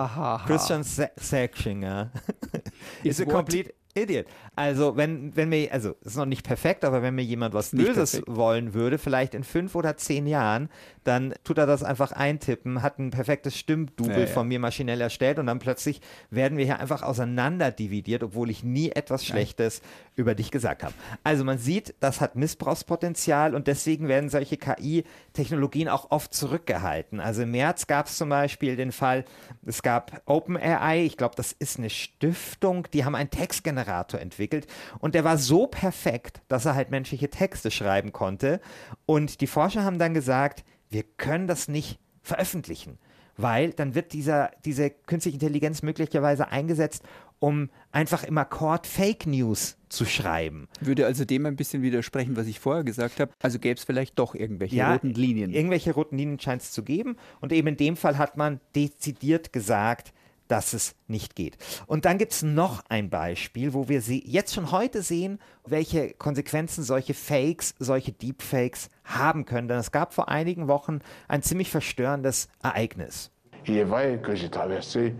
Christian 0.46 0.82
Saxinger 0.82 2.10
is 3.04 3.20
a 3.20 3.24
complete 3.24 3.74
Idiot. 3.94 4.26
Also, 4.60 4.94
wenn, 4.94 5.34
wenn 5.36 5.48
mir, 5.48 5.72
also, 5.72 5.96
es 6.02 6.08
ist 6.08 6.16
noch 6.16 6.26
nicht 6.26 6.44
perfekt, 6.46 6.84
aber 6.84 7.00
wenn 7.00 7.14
mir 7.14 7.24
jemand 7.24 7.54
was 7.54 7.70
Böses 7.70 8.20
wollen 8.26 8.74
würde, 8.74 8.98
vielleicht 8.98 9.34
in 9.34 9.42
fünf 9.42 9.74
oder 9.74 9.96
zehn 9.96 10.26
Jahren, 10.26 10.68
dann 11.02 11.32
tut 11.44 11.56
er 11.56 11.64
das 11.64 11.82
einfach 11.82 12.12
eintippen, 12.12 12.82
hat 12.82 12.98
ein 12.98 13.10
perfektes 13.10 13.56
Stimmdouble 13.56 14.12
ja, 14.12 14.20
ja. 14.20 14.26
von 14.26 14.46
mir 14.46 14.58
maschinell 14.58 15.00
erstellt 15.00 15.38
und 15.38 15.46
dann 15.46 15.60
plötzlich 15.60 16.02
werden 16.28 16.58
wir 16.58 16.66
hier 16.66 16.78
einfach 16.78 17.02
auseinander 17.02 17.70
dividiert, 17.70 18.22
obwohl 18.22 18.50
ich 18.50 18.62
nie 18.62 18.90
etwas 18.90 19.24
Schlechtes 19.24 19.80
Nein. 19.80 20.12
über 20.16 20.34
dich 20.34 20.50
gesagt 20.50 20.82
habe. 20.82 20.92
Also, 21.24 21.42
man 21.42 21.56
sieht, 21.56 21.94
das 22.00 22.20
hat 22.20 22.36
Missbrauchspotenzial 22.36 23.54
und 23.54 23.66
deswegen 23.66 24.08
werden 24.08 24.28
solche 24.28 24.58
KI-Technologien 24.58 25.88
auch 25.88 26.10
oft 26.10 26.34
zurückgehalten. 26.34 27.18
Also, 27.18 27.42
im 27.42 27.52
März 27.52 27.86
gab 27.86 28.08
es 28.08 28.18
zum 28.18 28.28
Beispiel 28.28 28.76
den 28.76 28.92
Fall, 28.92 29.24
es 29.64 29.82
gab 29.82 30.20
OpenAI, 30.26 31.06
ich 31.06 31.16
glaube, 31.16 31.34
das 31.34 31.52
ist 31.52 31.78
eine 31.78 31.88
Stiftung, 31.88 32.86
die 32.92 33.06
haben 33.06 33.14
einen 33.14 33.30
Textgenerator 33.30 33.80
Textgenerator 33.80 34.20
entwickelt 34.50 34.66
und 34.98 35.14
der 35.14 35.24
war 35.24 35.38
so 35.38 35.66
perfekt, 35.66 36.42
dass 36.48 36.64
er 36.66 36.74
halt 36.74 36.90
menschliche 36.90 37.30
Texte 37.30 37.70
schreiben 37.70 38.12
konnte. 38.12 38.60
Und 39.06 39.40
die 39.40 39.46
Forscher 39.46 39.84
haben 39.84 39.98
dann 39.98 40.14
gesagt, 40.14 40.64
wir 40.90 41.04
können 41.16 41.46
das 41.46 41.68
nicht 41.68 41.98
veröffentlichen, 42.22 42.98
weil 43.36 43.72
dann 43.72 43.94
wird 43.94 44.12
dieser, 44.12 44.50
diese 44.64 44.90
künstliche 44.90 45.36
Intelligenz 45.36 45.82
möglicherweise 45.82 46.48
eingesetzt, 46.48 47.04
um 47.38 47.70
einfach 47.90 48.22
im 48.24 48.36
Akkord 48.36 48.86
Fake 48.86 49.26
News 49.26 49.78
zu 49.88 50.04
schreiben. 50.04 50.68
Würde 50.80 51.06
also 51.06 51.24
dem 51.24 51.46
ein 51.46 51.56
bisschen 51.56 51.82
widersprechen, 51.82 52.36
was 52.36 52.46
ich 52.46 52.60
vorher 52.60 52.84
gesagt 52.84 53.18
habe. 53.18 53.32
Also 53.40 53.58
gäbe 53.58 53.78
es 53.78 53.84
vielleicht 53.84 54.18
doch 54.18 54.34
irgendwelche 54.34 54.76
ja, 54.76 54.92
roten 54.92 55.14
Linien. 55.14 55.50
Irgendwelche 55.50 55.94
roten 55.94 56.18
Linien 56.18 56.38
scheint 56.38 56.60
es 56.60 56.70
zu 56.70 56.82
geben. 56.82 57.16
Und 57.40 57.52
eben 57.52 57.68
in 57.68 57.76
dem 57.78 57.96
Fall 57.96 58.18
hat 58.18 58.36
man 58.36 58.60
dezidiert 58.74 59.54
gesagt, 59.54 60.12
dass 60.50 60.72
es 60.72 60.94
nicht 61.06 61.36
geht. 61.36 61.56
Und 61.86 62.04
dann 62.04 62.18
gibt 62.18 62.32
es 62.32 62.42
noch 62.42 62.82
ein 62.88 63.10
Beispiel, 63.10 63.72
wo 63.72 63.88
wir 63.88 64.00
jetzt 64.00 64.54
schon 64.54 64.72
heute 64.72 65.02
sehen, 65.02 65.38
welche 65.66 66.10
Konsequenzen 66.14 66.82
solche 66.82 67.14
Fakes, 67.14 67.74
solche 67.78 68.12
Deepfakes 68.12 68.90
haben 69.04 69.44
können. 69.44 69.68
Denn 69.68 69.78
es 69.78 69.92
gab 69.92 70.12
vor 70.12 70.28
einigen 70.28 70.68
Wochen 70.68 71.00
ein 71.28 71.42
ziemlich 71.42 71.70
verstörendes 71.70 72.48
Ereignis. 72.62 73.30
Il 73.66 73.76
est 73.76 73.84
vrai 73.84 74.18
que 74.22 74.34
j'ai 74.34 74.48
traversé 74.48 75.14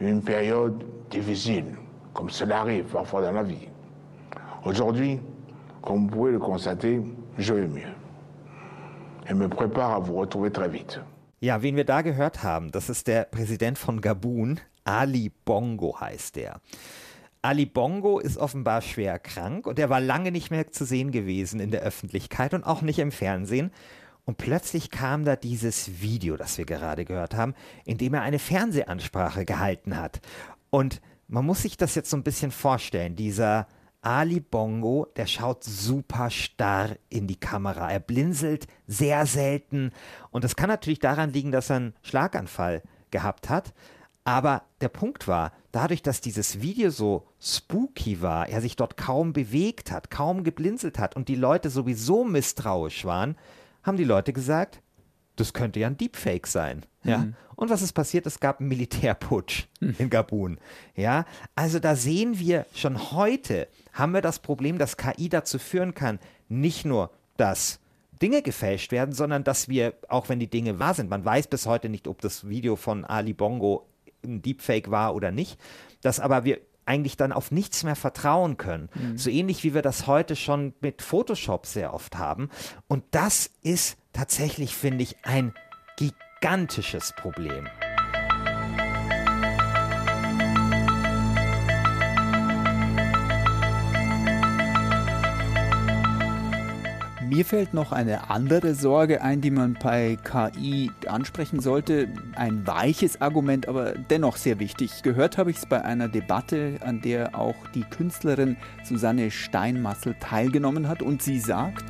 une 0.00 0.22
période 0.22 0.82
difficile, 1.12 1.76
comme 2.14 2.30
cela 2.30 2.60
arrive 2.60 2.86
parfois 2.86 3.20
dans 3.20 3.32
la 3.32 3.42
vie. 3.42 3.68
Aujourd'hui, 4.64 5.20
comme 5.82 6.08
vous 6.08 6.16
pouvez 6.16 6.32
le 6.32 6.38
constater, 6.38 7.02
je 7.38 7.54
vais 7.54 7.68
mieux. 7.68 7.94
Et 9.28 9.34
me 9.34 9.48
prépare 9.48 9.92
à 9.92 9.98
vous 9.98 10.14
retrouver 10.14 10.50
très 10.50 10.68
vite. 10.68 11.00
Ja, 11.38 11.60
wen 11.60 11.76
wir 11.76 11.84
da 11.84 12.00
gehört 12.00 12.42
haben, 12.42 12.72
das 12.72 12.88
ist 12.88 13.08
der 13.08 13.24
Präsident 13.24 13.78
von 13.78 14.00
Gabun, 14.00 14.58
Ali 14.84 15.30
Bongo 15.44 16.00
heißt 16.00 16.36
der. 16.36 16.62
Ali 17.42 17.66
Bongo 17.66 18.18
ist 18.18 18.38
offenbar 18.38 18.80
schwer 18.80 19.18
krank 19.18 19.66
und 19.66 19.78
er 19.78 19.90
war 19.90 20.00
lange 20.00 20.32
nicht 20.32 20.50
mehr 20.50 20.72
zu 20.72 20.86
sehen 20.86 21.12
gewesen 21.12 21.60
in 21.60 21.70
der 21.70 21.82
Öffentlichkeit 21.82 22.54
und 22.54 22.64
auch 22.64 22.80
nicht 22.80 22.98
im 22.98 23.12
Fernsehen. 23.12 23.70
Und 24.24 24.38
plötzlich 24.38 24.90
kam 24.90 25.24
da 25.24 25.36
dieses 25.36 26.00
Video, 26.00 26.38
das 26.38 26.56
wir 26.56 26.64
gerade 26.64 27.04
gehört 27.04 27.34
haben, 27.34 27.54
in 27.84 27.98
dem 27.98 28.14
er 28.14 28.22
eine 28.22 28.38
Fernsehansprache 28.38 29.44
gehalten 29.44 29.98
hat. 29.98 30.20
Und 30.70 31.02
man 31.28 31.44
muss 31.44 31.62
sich 31.62 31.76
das 31.76 31.94
jetzt 31.94 32.10
so 32.10 32.16
ein 32.16 32.24
bisschen 32.24 32.50
vorstellen. 32.50 33.14
Dieser 33.14 33.68
Ali 34.06 34.38
Bongo, 34.38 35.08
der 35.16 35.26
schaut 35.26 35.64
super 35.64 36.30
starr 36.30 36.90
in 37.08 37.26
die 37.26 37.40
Kamera. 37.40 37.90
Er 37.90 37.98
blinzelt 37.98 38.68
sehr 38.86 39.26
selten. 39.26 39.90
Und 40.30 40.44
das 40.44 40.54
kann 40.54 40.68
natürlich 40.68 41.00
daran 41.00 41.32
liegen, 41.32 41.50
dass 41.50 41.70
er 41.70 41.76
einen 41.76 41.94
Schlaganfall 42.02 42.84
gehabt 43.10 43.48
hat. 43.48 43.74
Aber 44.22 44.62
der 44.80 44.90
Punkt 44.90 45.26
war, 45.26 45.50
dadurch, 45.72 46.02
dass 46.02 46.20
dieses 46.20 46.62
Video 46.62 46.90
so 46.90 47.26
spooky 47.40 48.22
war, 48.22 48.48
er 48.48 48.60
sich 48.60 48.76
dort 48.76 48.96
kaum 48.96 49.32
bewegt 49.32 49.90
hat, 49.90 50.08
kaum 50.08 50.44
geblinzelt 50.44 51.00
hat 51.00 51.16
und 51.16 51.26
die 51.26 51.34
Leute 51.34 51.68
sowieso 51.68 52.22
misstrauisch 52.22 53.04
waren, 53.04 53.34
haben 53.82 53.96
die 53.96 54.04
Leute 54.04 54.32
gesagt, 54.32 54.82
das 55.36 55.52
könnte 55.52 55.80
ja 55.80 55.86
ein 55.86 55.96
Deepfake 55.96 56.46
sein. 56.46 56.84
Ja. 57.04 57.18
Mhm. 57.18 57.34
Und 57.54 57.70
was 57.70 57.82
ist 57.82 57.92
passiert? 57.92 58.26
Es 58.26 58.40
gab 58.40 58.60
einen 58.60 58.68
Militärputsch 58.68 59.66
mhm. 59.80 59.94
in 59.98 60.10
Gabun. 60.10 60.58
Ja. 60.94 61.24
Also 61.54 61.78
da 61.78 61.96
sehen 61.96 62.38
wir 62.38 62.66
schon 62.74 63.12
heute, 63.12 63.68
haben 63.92 64.12
wir 64.12 64.20
das 64.20 64.40
Problem, 64.40 64.78
dass 64.78 64.96
KI 64.96 65.28
dazu 65.28 65.58
führen 65.58 65.94
kann, 65.94 66.18
nicht 66.48 66.84
nur, 66.84 67.10
dass 67.36 67.80
Dinge 68.20 68.42
gefälscht 68.42 68.92
werden, 68.92 69.12
sondern 69.12 69.44
dass 69.44 69.68
wir, 69.68 69.94
auch 70.08 70.28
wenn 70.28 70.38
die 70.38 70.50
Dinge 70.50 70.78
wahr 70.78 70.94
sind, 70.94 71.10
man 71.10 71.24
weiß 71.24 71.48
bis 71.48 71.66
heute 71.66 71.88
nicht, 71.88 72.08
ob 72.08 72.20
das 72.20 72.48
Video 72.48 72.76
von 72.76 73.04
Ali 73.04 73.32
Bongo 73.32 73.86
ein 74.24 74.42
Deepfake 74.42 74.90
war 74.90 75.14
oder 75.14 75.30
nicht, 75.30 75.58
dass 76.02 76.20
aber 76.20 76.44
wir 76.44 76.60
eigentlich 76.86 77.16
dann 77.16 77.32
auf 77.32 77.50
nichts 77.50 77.84
mehr 77.84 77.96
vertrauen 77.96 78.56
können. 78.56 78.88
Mhm. 78.94 79.18
So 79.18 79.30
ähnlich 79.30 79.64
wie 79.64 79.74
wir 79.74 79.82
das 79.82 80.06
heute 80.06 80.36
schon 80.36 80.74
mit 80.80 81.02
Photoshop 81.02 81.66
sehr 81.66 81.92
oft 81.92 82.16
haben. 82.16 82.48
Und 82.88 83.04
das 83.10 83.50
ist 83.62 83.98
tatsächlich, 84.12 84.74
finde 84.74 85.02
ich, 85.02 85.16
ein 85.24 85.52
gigantisches 85.96 87.12
Problem. 87.16 87.68
Mir 97.36 97.44
fällt 97.44 97.74
noch 97.74 97.92
eine 97.92 98.30
andere 98.30 98.74
Sorge 98.74 99.20
ein, 99.20 99.42
die 99.42 99.50
man 99.50 99.74
bei 99.74 100.16
KI 100.24 100.90
ansprechen 101.06 101.60
sollte. 101.60 102.08
Ein 102.34 102.66
weiches 102.66 103.20
Argument, 103.20 103.68
aber 103.68 103.92
dennoch 103.92 104.38
sehr 104.38 104.58
wichtig. 104.58 105.02
Gehört 105.02 105.36
habe 105.36 105.50
ich 105.50 105.58
es 105.58 105.66
bei 105.66 105.84
einer 105.84 106.08
Debatte, 106.08 106.78
an 106.80 107.02
der 107.02 107.38
auch 107.38 107.54
die 107.74 107.82
Künstlerin 107.82 108.56
Susanne 108.84 109.30
Steinmassel 109.30 110.16
teilgenommen 110.18 110.88
hat 110.88 111.02
und 111.02 111.20
sie 111.20 111.38
sagt, 111.38 111.84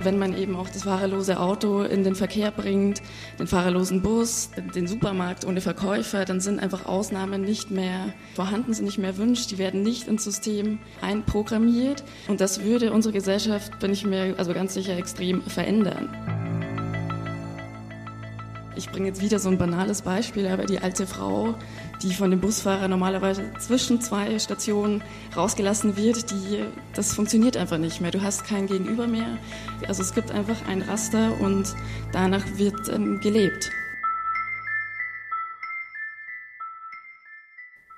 wenn 0.00 0.18
man 0.18 0.36
eben 0.36 0.56
auch 0.56 0.68
das 0.68 0.84
fahrerlose 0.84 1.40
Auto 1.40 1.82
in 1.82 2.04
den 2.04 2.14
Verkehr 2.14 2.50
bringt, 2.50 3.02
den 3.38 3.46
fahrerlosen 3.46 4.02
Bus, 4.02 4.50
den 4.74 4.86
Supermarkt 4.86 5.44
ohne 5.44 5.60
Verkäufer, 5.60 6.24
dann 6.24 6.40
sind 6.40 6.60
einfach 6.60 6.86
Ausnahmen 6.86 7.42
nicht 7.42 7.70
mehr 7.70 8.12
vorhanden, 8.34 8.74
sind 8.74 8.84
nicht 8.84 8.98
mehr 8.98 9.10
erwünscht, 9.10 9.50
die 9.50 9.58
werden 9.58 9.82
nicht 9.82 10.08
ins 10.08 10.24
System 10.24 10.78
einprogrammiert 11.00 12.04
und 12.28 12.40
das 12.40 12.62
würde 12.62 12.92
unsere 12.92 13.12
Gesellschaft, 13.12 13.78
bin 13.78 13.92
ich 13.92 14.04
mir 14.04 14.34
also 14.38 14.52
ganz 14.52 14.74
sicher, 14.74 14.96
extrem 14.96 15.42
verändern. 15.42 16.08
Ich 18.76 18.90
bringe 18.90 19.08
jetzt 19.08 19.22
wieder 19.22 19.38
so 19.38 19.48
ein 19.48 19.56
banales 19.56 20.02
Beispiel, 20.02 20.46
aber 20.48 20.66
die 20.66 20.80
alte 20.80 21.06
Frau, 21.06 21.54
die 22.02 22.12
von 22.12 22.30
dem 22.30 22.40
Busfahrer 22.40 22.88
normalerweise 22.88 23.52
zwischen 23.58 24.00
zwei 24.00 24.38
Stationen 24.38 25.02
rausgelassen 25.36 25.96
wird, 25.96 26.30
die, 26.30 26.64
das 26.94 27.14
funktioniert 27.14 27.56
einfach 27.56 27.78
nicht 27.78 28.00
mehr. 28.00 28.10
Du 28.10 28.22
hast 28.22 28.44
kein 28.44 28.66
Gegenüber 28.66 29.06
mehr. 29.06 29.38
Also 29.88 30.02
es 30.02 30.14
gibt 30.14 30.30
einfach 30.30 30.66
ein 30.68 30.82
Raster 30.82 31.32
und 31.40 31.74
danach 32.12 32.44
wird 32.56 32.88
ähm, 32.88 33.20
gelebt. 33.20 33.70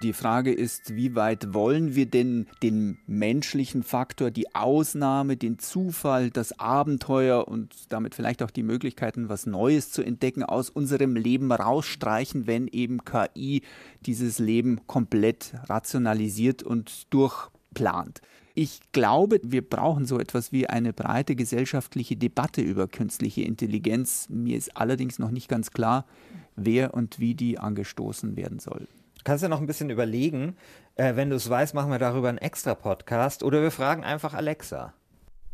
Die 0.01 0.13
Frage 0.13 0.53
ist, 0.53 0.95
wie 0.95 1.17
weit 1.17 1.55
wollen 1.55 1.97
wir 1.97 2.07
denn 2.07 2.47
den 2.63 2.99
menschlichen 3.09 3.83
Faktor, 3.83 4.31
die 4.31 4.55
Ausnahme, 4.55 5.37
den 5.37 5.59
Zufall, 5.59 6.31
das 6.31 6.57
Abenteuer 6.61 7.49
und 7.49 7.75
damit 7.89 8.15
vielleicht 8.15 8.45
auch 8.45 8.53
die 8.53 8.63
Möglichkeiten, 8.63 9.29
was 9.29 9.47
Neues 9.47 9.91
zu 9.91 10.03
entdecken, 10.03 10.45
aus 10.45 10.71
unserem 10.71 11.17
Leben 11.17 11.51
rausstreichen, 11.51 12.47
wenn 12.47 12.69
eben 12.69 13.05
KI 13.05 13.63
dieses 14.07 14.39
Leben 14.39 14.87
komplett 14.87 15.55
rationalisiert 15.65 16.63
und 16.63 17.13
durchplant. 17.13 18.21
Ich 18.55 18.79
glaube, 18.93 19.41
wir 19.43 19.69
brauchen 19.69 20.07
so 20.07 20.21
etwas 20.21 20.53
wie 20.53 20.69
eine 20.69 20.93
breite 20.93 21.35
gesellschaftliche 21.35 22.15
Debatte 22.15 22.61
über 22.61 22.87
künstliche 22.87 23.43
Intelligenz. 23.43 24.29
Mir 24.29 24.57
ist 24.59 24.77
allerdings 24.77 25.19
noch 25.19 25.33
nicht 25.33 25.49
ganz 25.49 25.73
klar, 25.73 26.07
wer 26.55 26.95
und 26.95 27.19
wie 27.19 27.35
die 27.35 27.59
angestoßen 27.59 28.37
werden 28.37 28.61
soll 28.61 28.87
kannst 29.25 29.43
ja 29.43 29.49
noch 29.49 29.61
ein 29.61 29.67
bisschen 29.67 29.91
überlegen. 29.91 30.57
Äh, 30.95 31.17
wenn 31.17 31.31
du 31.31 31.37
es 31.37 31.49
weißt, 31.49 31.75
machen 31.75 31.91
wir 31.91 31.99
darüber 31.99 32.29
einen 32.29 32.39
extra 32.39 32.75
Podcast 32.75 33.43
oder 33.43 33.63
wir 33.63 33.71
fragen 33.71 34.05
einfach 34.05 34.35
Alexa. 34.35 34.95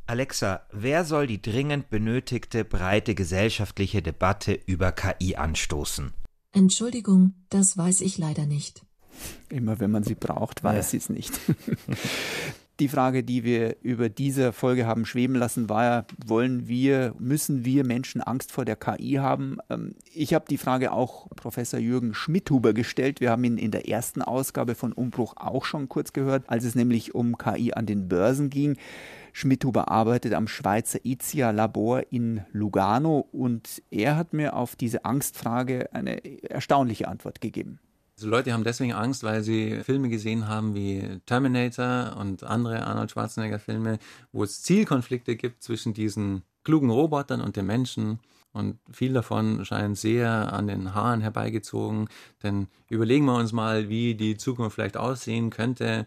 Alexa, 0.07 0.63
wer 0.71 1.05
soll 1.05 1.27
die 1.27 1.41
dringend 1.41 1.89
benötigte 1.89 2.65
breite 2.65 3.15
gesellschaftliche 3.15 4.03
Debatte 4.03 4.53
über 4.53 4.93
KI 4.93 5.37
anstoßen? 5.37 6.13
Entschuldigung, 6.53 7.35
das 7.49 7.77
weiß 7.79 8.03
ich 8.03 8.19
leider 8.19 8.47
nicht. 8.47 8.83
Immer 9.49 9.81
wenn 9.81 9.91
man 9.91 10.05
sie 10.05 10.15
braucht, 10.15 10.63
weiß 10.63 10.77
ja. 10.77 10.91
sie 10.91 10.97
es 10.99 11.09
nicht. 11.09 11.33
Die 12.81 12.89
Frage, 12.89 13.23
die 13.23 13.45
wir 13.45 13.77
über 13.83 14.09
diese 14.09 14.53
Folge 14.53 14.85
haben 14.85 15.07
schweben 15.07 15.37
lassen, 15.37 15.69
war 15.69 15.85
ja, 15.85 16.07
wollen 16.27 16.67
wir, 16.67 17.15
müssen 17.21 17.65
wir 17.65 17.85
Menschen 17.85 18.21
Angst 18.21 18.51
vor 18.51 18.65
der 18.65 18.75
KI 18.75 19.15
haben? 19.21 19.59
Ähm, 19.71 19.95
ich 20.13 20.35
habe 20.35 20.47
die 20.51 20.59
Frage 20.59 20.91
auch 20.91 21.29
Professor 21.37 21.79
Jürgen 21.79 22.15
Schmidhuber 22.15 22.73
gestellt. 22.73 23.21
Wir 23.21 23.31
haben 23.31 23.45
ihn 23.45 23.59
in 23.59 23.71
der 23.71 23.89
ersten 23.89 24.23
Ausgabe 24.23 24.75
von 24.75 24.93
Umbruch 24.93 25.35
auch 25.37 25.65
schon 25.65 25.89
kurz 25.89 26.13
gehört, 26.13 26.45
als 26.49 26.65
es 26.65 26.75
nämlich 26.75 27.15
um 27.15 27.39
KI 27.39 27.73
an 27.75 27.87
den 27.87 28.09
Börsen 28.09 28.51
ging. 28.51 28.77
Schmidhuber 29.33 29.89
arbeitet 29.89 30.35
am 30.35 30.49
Schweizer 30.49 30.99
IZIA-Labor 31.05 32.03
in 32.11 32.43
Lugano 32.51 33.29
und 33.31 33.83
er 33.93 34.17
hat 34.17 34.33
mir 34.33 34.57
auf 34.57 34.75
diese 34.75 35.05
Angstfrage 35.05 35.93
eine 35.93 36.25
erstaunliche 36.51 37.07
Antwort 37.07 37.41
gegeben. 37.41 37.79
Also 38.25 38.35
Leute 38.35 38.55
haben 38.55 38.65
deswegen 38.65 38.95
Angst, 38.95 39.23
weil 39.23 39.43
sie 39.43 39.81
Filme 39.85 40.09
gesehen 40.09 40.49
haben 40.49 40.75
wie 40.75 41.21
Terminator 41.27 42.17
und 42.19 42.43
andere 42.43 42.87
Arnold 42.87 43.11
Schwarzenegger 43.11 43.59
Filme, 43.59 43.99
wo 44.33 44.45
es 44.45 44.63
Zielkonflikte 44.63 45.37
gibt 45.37 45.63
zwischen 45.63 45.93
diesen 45.93 46.43
klugen 46.63 46.89
Robotern 46.89 47.43
und 47.43 47.57
den 47.57 47.67
Menschen. 47.67 48.21
Und 48.55 48.79
viel 48.91 49.13
davon 49.13 49.63
scheint 49.67 49.99
sehr 49.99 50.55
an 50.55 50.69
den 50.69 50.95
Haaren 50.95 51.21
herbeigezogen. 51.21 52.09
Denn 52.43 52.69
überlegen 52.89 53.27
wir 53.27 53.35
uns 53.35 53.53
mal, 53.53 53.91
wie 53.91 54.15
die 54.15 54.39
Zukunft 54.39 54.77
vielleicht 54.77 54.97
aussehen 54.97 55.51
könnte, 55.51 56.07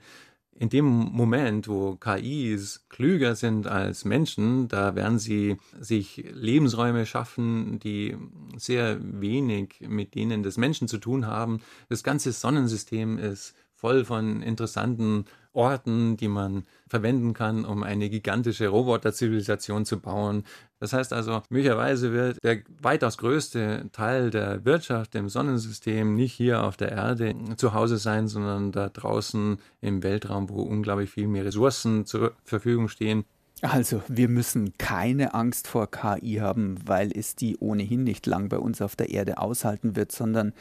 in 0.60 0.70
dem 0.70 0.86
Moment, 0.86 1.68
wo 1.68 1.96
KIs 1.96 2.86
klüger 2.90 3.36
sind 3.36 3.68
als 3.68 4.06
Menschen, 4.06 4.68
da 4.68 4.96
werden 4.96 5.20
sie 5.20 5.58
sich 5.80 6.26
Lebensräume 6.34 7.06
schaffen, 7.06 7.80
die 7.80 8.18
sehr 8.58 8.98
wenig 9.02 9.76
mit 9.88 10.16
denen 10.16 10.42
des 10.42 10.58
Menschen 10.58 10.88
zu 10.88 10.98
tun 10.98 11.28
haben. 11.28 11.60
Das 11.90 12.04
ganze 12.04 12.32
Sonnensystem 12.32 13.20
ist 13.20 13.54
voll 13.76 14.04
von 14.04 14.42
interessanten 14.42 15.26
Orten, 15.58 16.18
die 16.18 16.28
man 16.28 16.64
verwenden 16.88 17.34
kann, 17.34 17.66
um 17.66 17.84
eine 17.84 18.10
gigantische 18.10 18.68
Roboterzivilisation 18.68 19.86
zu 19.86 20.00
bauen. 20.00 20.44
Das 20.80 20.94
heißt 20.94 21.12
also, 21.12 21.42
möglicherweise 21.50 22.14
wird 22.14 22.38
der 22.44 22.62
weitaus 22.80 23.18
größte 23.18 23.90
Teil 23.92 24.30
der 24.30 24.64
Wirtschaft 24.64 25.16
im 25.16 25.28
Sonnensystem 25.28 26.16
nicht 26.16 26.34
hier 26.34 26.64
auf 26.64 26.78
der 26.78 26.92
Erde 26.92 27.34
zu 27.58 27.74
Hause 27.74 27.98
sein, 27.98 28.28
sondern 28.28 28.72
da 28.72 28.90
draußen 28.90 29.58
im 29.82 30.04
Weltraum, 30.04 30.50
wo 30.50 30.62
unglaublich 30.62 31.10
viel 31.10 31.28
mehr 31.28 31.46
Ressourcen 31.46 32.06
zur 32.06 32.34
Verfügung 32.44 32.88
stehen. 32.88 33.26
Also, 33.64 34.04
wir 34.08 34.30
müssen 34.30 34.78
keine 34.78 35.34
Angst 35.34 35.68
vor 35.68 35.90
KI 35.90 36.36
haben, 36.36 36.78
weil 36.86 37.12
es 37.12 37.36
die 37.36 37.58
ohnehin 37.58 38.04
nicht 38.04 38.28
lang 38.28 38.50
bei 38.50 38.60
uns 38.60 38.84
auf 38.84 38.96
der 38.96 39.10
Erde 39.10 39.40
aushalten 39.40 39.96
wird, 39.96 40.12
sondern 40.12 40.54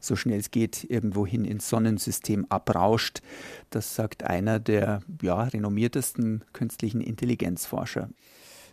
so 0.00 0.14
schnell 0.14 0.38
es 0.38 0.52
geht 0.52 0.84
irgendwohin 0.84 1.44
ins 1.44 1.68
Sonnensystem 1.68 2.46
abrauscht. 2.50 3.22
Das 3.70 3.96
sagt 3.96 4.22
einer 4.22 4.60
der 4.60 5.00
ja, 5.20 5.42
renommiertesten 5.42 6.44
künstlichen 6.52 7.00
Intelligenzforscher. 7.00 8.08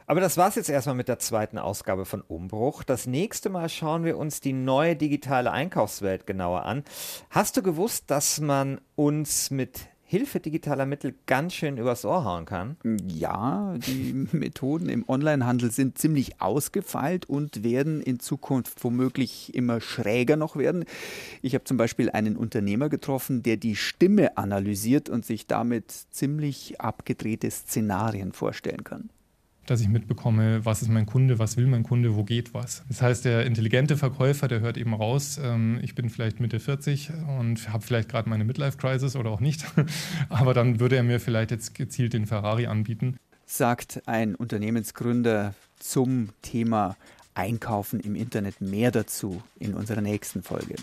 Aber 0.06 0.20
das 0.20 0.38
war's 0.38 0.56
jetzt 0.56 0.70
erstmal 0.70 0.96
mit 0.96 1.08
der 1.08 1.20
zweiten 1.20 1.58
Ausgabe 1.58 2.06
von 2.06 2.22
Umbruch. 2.22 2.84
Das 2.84 3.08
nächste 3.08 3.50
Mal 3.50 3.70
schauen 3.70 4.04
wir 4.04 4.18
uns 4.18 4.42
die 4.42 4.54
neue 4.54 4.96
digitale 4.96 5.52
Einkaufswelt 5.52 6.28
genauer 6.28 6.66
an. 6.66 6.84
Hast 7.30 7.58
du 7.58 7.64
gewusst, 7.64 8.12
dass 8.12 8.40
man 8.40 8.82
uns 8.96 9.50
mit 9.52 9.88
Hilfe 10.12 10.42
digitaler 10.42 10.86
Mittel 10.86 11.16
ganz 11.26 11.54
schön 11.54 11.78
übers 11.78 12.04
Ohr 12.04 12.26
hauen 12.26 12.44
kann? 12.44 12.76
Ja, 13.08 13.78
die 13.78 14.28
Methoden 14.34 14.90
im 14.90 15.06
Onlinehandel 15.08 15.72
sind 15.72 15.98
ziemlich 15.98 16.42
ausgefeilt 16.42 17.30
und 17.30 17.64
werden 17.64 18.02
in 18.02 18.20
Zukunft 18.20 18.84
womöglich 18.84 19.56
immer 19.56 19.80
schräger 19.80 20.36
noch 20.36 20.58
werden. 20.58 20.84
Ich 21.42 21.54
habe 21.54 21.64
zum 21.64 21.78
Beispiel 21.78 22.10
einen 22.10 22.36
Unternehmer 22.36 22.90
getroffen, 22.90 23.42
der 23.42 23.56
die 23.56 23.78
Stimme 23.78 24.36
analysiert 24.36 25.08
und 25.08 25.26
sich 25.26 25.48
damit 25.48 25.90
ziemlich 25.90 26.82
abgedrehte 26.82 27.50
Szenarien 27.50 28.34
vorstellen 28.34 28.84
kann 28.84 29.12
dass 29.66 29.82
ich 29.82 29.88
mitbekomme, 29.88 30.66
was 30.66 30.82
ist 30.82 30.90
mein 30.90 31.06
Kunde, 31.06 31.40
was 31.40 31.58
will 31.58 31.68
mein 31.68 31.84
Kunde, 31.84 32.16
wo 32.16 32.24
geht 32.24 32.54
was. 32.54 32.84
Das 32.88 33.02
heißt, 33.02 33.26
der 33.26 33.46
intelligente 33.46 33.98
Verkäufer, 33.98 34.48
der 34.48 34.60
hört 34.60 34.78
eben 34.78 34.94
raus, 34.94 35.40
ähm, 35.42 35.80
ich 35.82 35.96
bin 35.96 36.10
vielleicht 36.10 36.40
Mitte 36.40 36.60
40 36.60 37.12
und 37.40 37.72
habe 37.72 37.84
vielleicht 37.84 38.10
gerade 38.10 38.30
meine 38.30 38.44
Midlife-Crisis 38.44 39.16
oder 39.16 39.30
auch 39.30 39.40
nicht, 39.40 39.66
aber 40.30 40.54
dann 40.54 40.80
würde 40.80 40.96
er 40.96 41.04
mir 41.04 41.20
vielleicht 41.20 41.52
jetzt 41.52 41.76
gezielt 41.76 42.14
den 42.14 42.26
Ferrari 42.26 42.66
anbieten. 42.68 43.18
Sagt 43.46 44.02
ein 44.06 44.36
Unternehmensgründer 44.36 45.54
zum 45.80 46.30
Thema 46.42 46.96
Einkaufen 47.34 48.00
im 48.00 48.16
Internet 48.16 48.62
mehr 48.62 48.92
dazu 48.92 49.42
in 49.60 49.74
unserer 49.74 50.02
nächsten 50.02 50.44
Folge. 50.44 50.76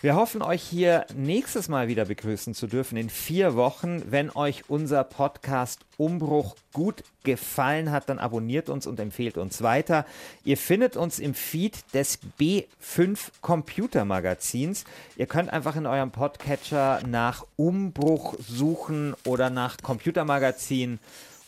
Wir 0.00 0.14
hoffen, 0.14 0.42
euch 0.42 0.62
hier 0.62 1.06
nächstes 1.16 1.68
Mal 1.68 1.88
wieder 1.88 2.04
begrüßen 2.04 2.54
zu 2.54 2.68
dürfen 2.68 2.96
in 2.96 3.10
vier 3.10 3.56
Wochen. 3.56 4.00
Wenn 4.12 4.30
euch 4.30 4.70
unser 4.70 5.02
Podcast 5.02 5.80
Umbruch 5.96 6.54
gut 6.72 7.02
gefallen 7.24 7.90
hat, 7.90 8.08
dann 8.08 8.20
abonniert 8.20 8.68
uns 8.68 8.86
und 8.86 9.00
empfehlt 9.00 9.36
uns 9.36 9.60
weiter. 9.60 10.06
Ihr 10.44 10.56
findet 10.56 10.96
uns 10.96 11.18
im 11.18 11.34
Feed 11.34 11.82
des 11.94 12.20
B5 12.38 13.18
Computer 13.40 14.04
Magazins. 14.04 14.84
Ihr 15.16 15.26
könnt 15.26 15.52
einfach 15.52 15.74
in 15.74 15.86
eurem 15.86 16.12
Podcatcher 16.12 17.00
nach 17.04 17.44
Umbruch 17.56 18.36
suchen 18.38 19.16
oder 19.24 19.50
nach 19.50 19.78
Computermagazin. 19.82 21.00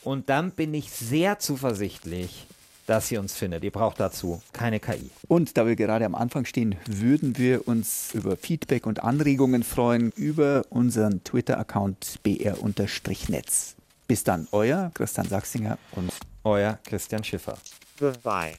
Und 0.02 0.28
dann 0.28 0.50
bin 0.50 0.74
ich 0.74 0.90
sehr 0.90 1.38
zuversichtlich, 1.38 2.48
dass 2.90 3.08
ihr 3.12 3.20
uns 3.20 3.34
findet. 3.34 3.62
Ihr 3.62 3.70
braucht 3.70 4.00
dazu 4.00 4.42
keine 4.52 4.80
KI. 4.80 5.10
Und 5.28 5.56
da 5.56 5.64
wir 5.64 5.76
gerade 5.76 6.04
am 6.04 6.16
Anfang 6.16 6.44
stehen, 6.44 6.74
würden 6.86 7.38
wir 7.38 7.68
uns 7.68 8.12
über 8.14 8.36
Feedback 8.36 8.84
und 8.84 9.04
Anregungen 9.04 9.62
freuen 9.62 10.10
über 10.16 10.64
unseren 10.70 11.22
Twitter-Account 11.22 12.18
br-netz. 12.24 13.76
Bis 14.08 14.24
dann, 14.24 14.48
euer 14.50 14.90
Christian 14.92 15.28
Sachsinger 15.28 15.78
und 15.92 16.12
euer 16.42 16.80
Christian 16.84 17.22
Schiffer. 17.22 17.58
Goodbye. 18.00 18.54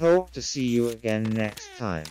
Hope 0.00 0.30
to 0.30 0.40
see 0.40 0.68
you 0.76 0.90
again 0.90 1.24
next 1.24 1.66
time. 1.76 2.04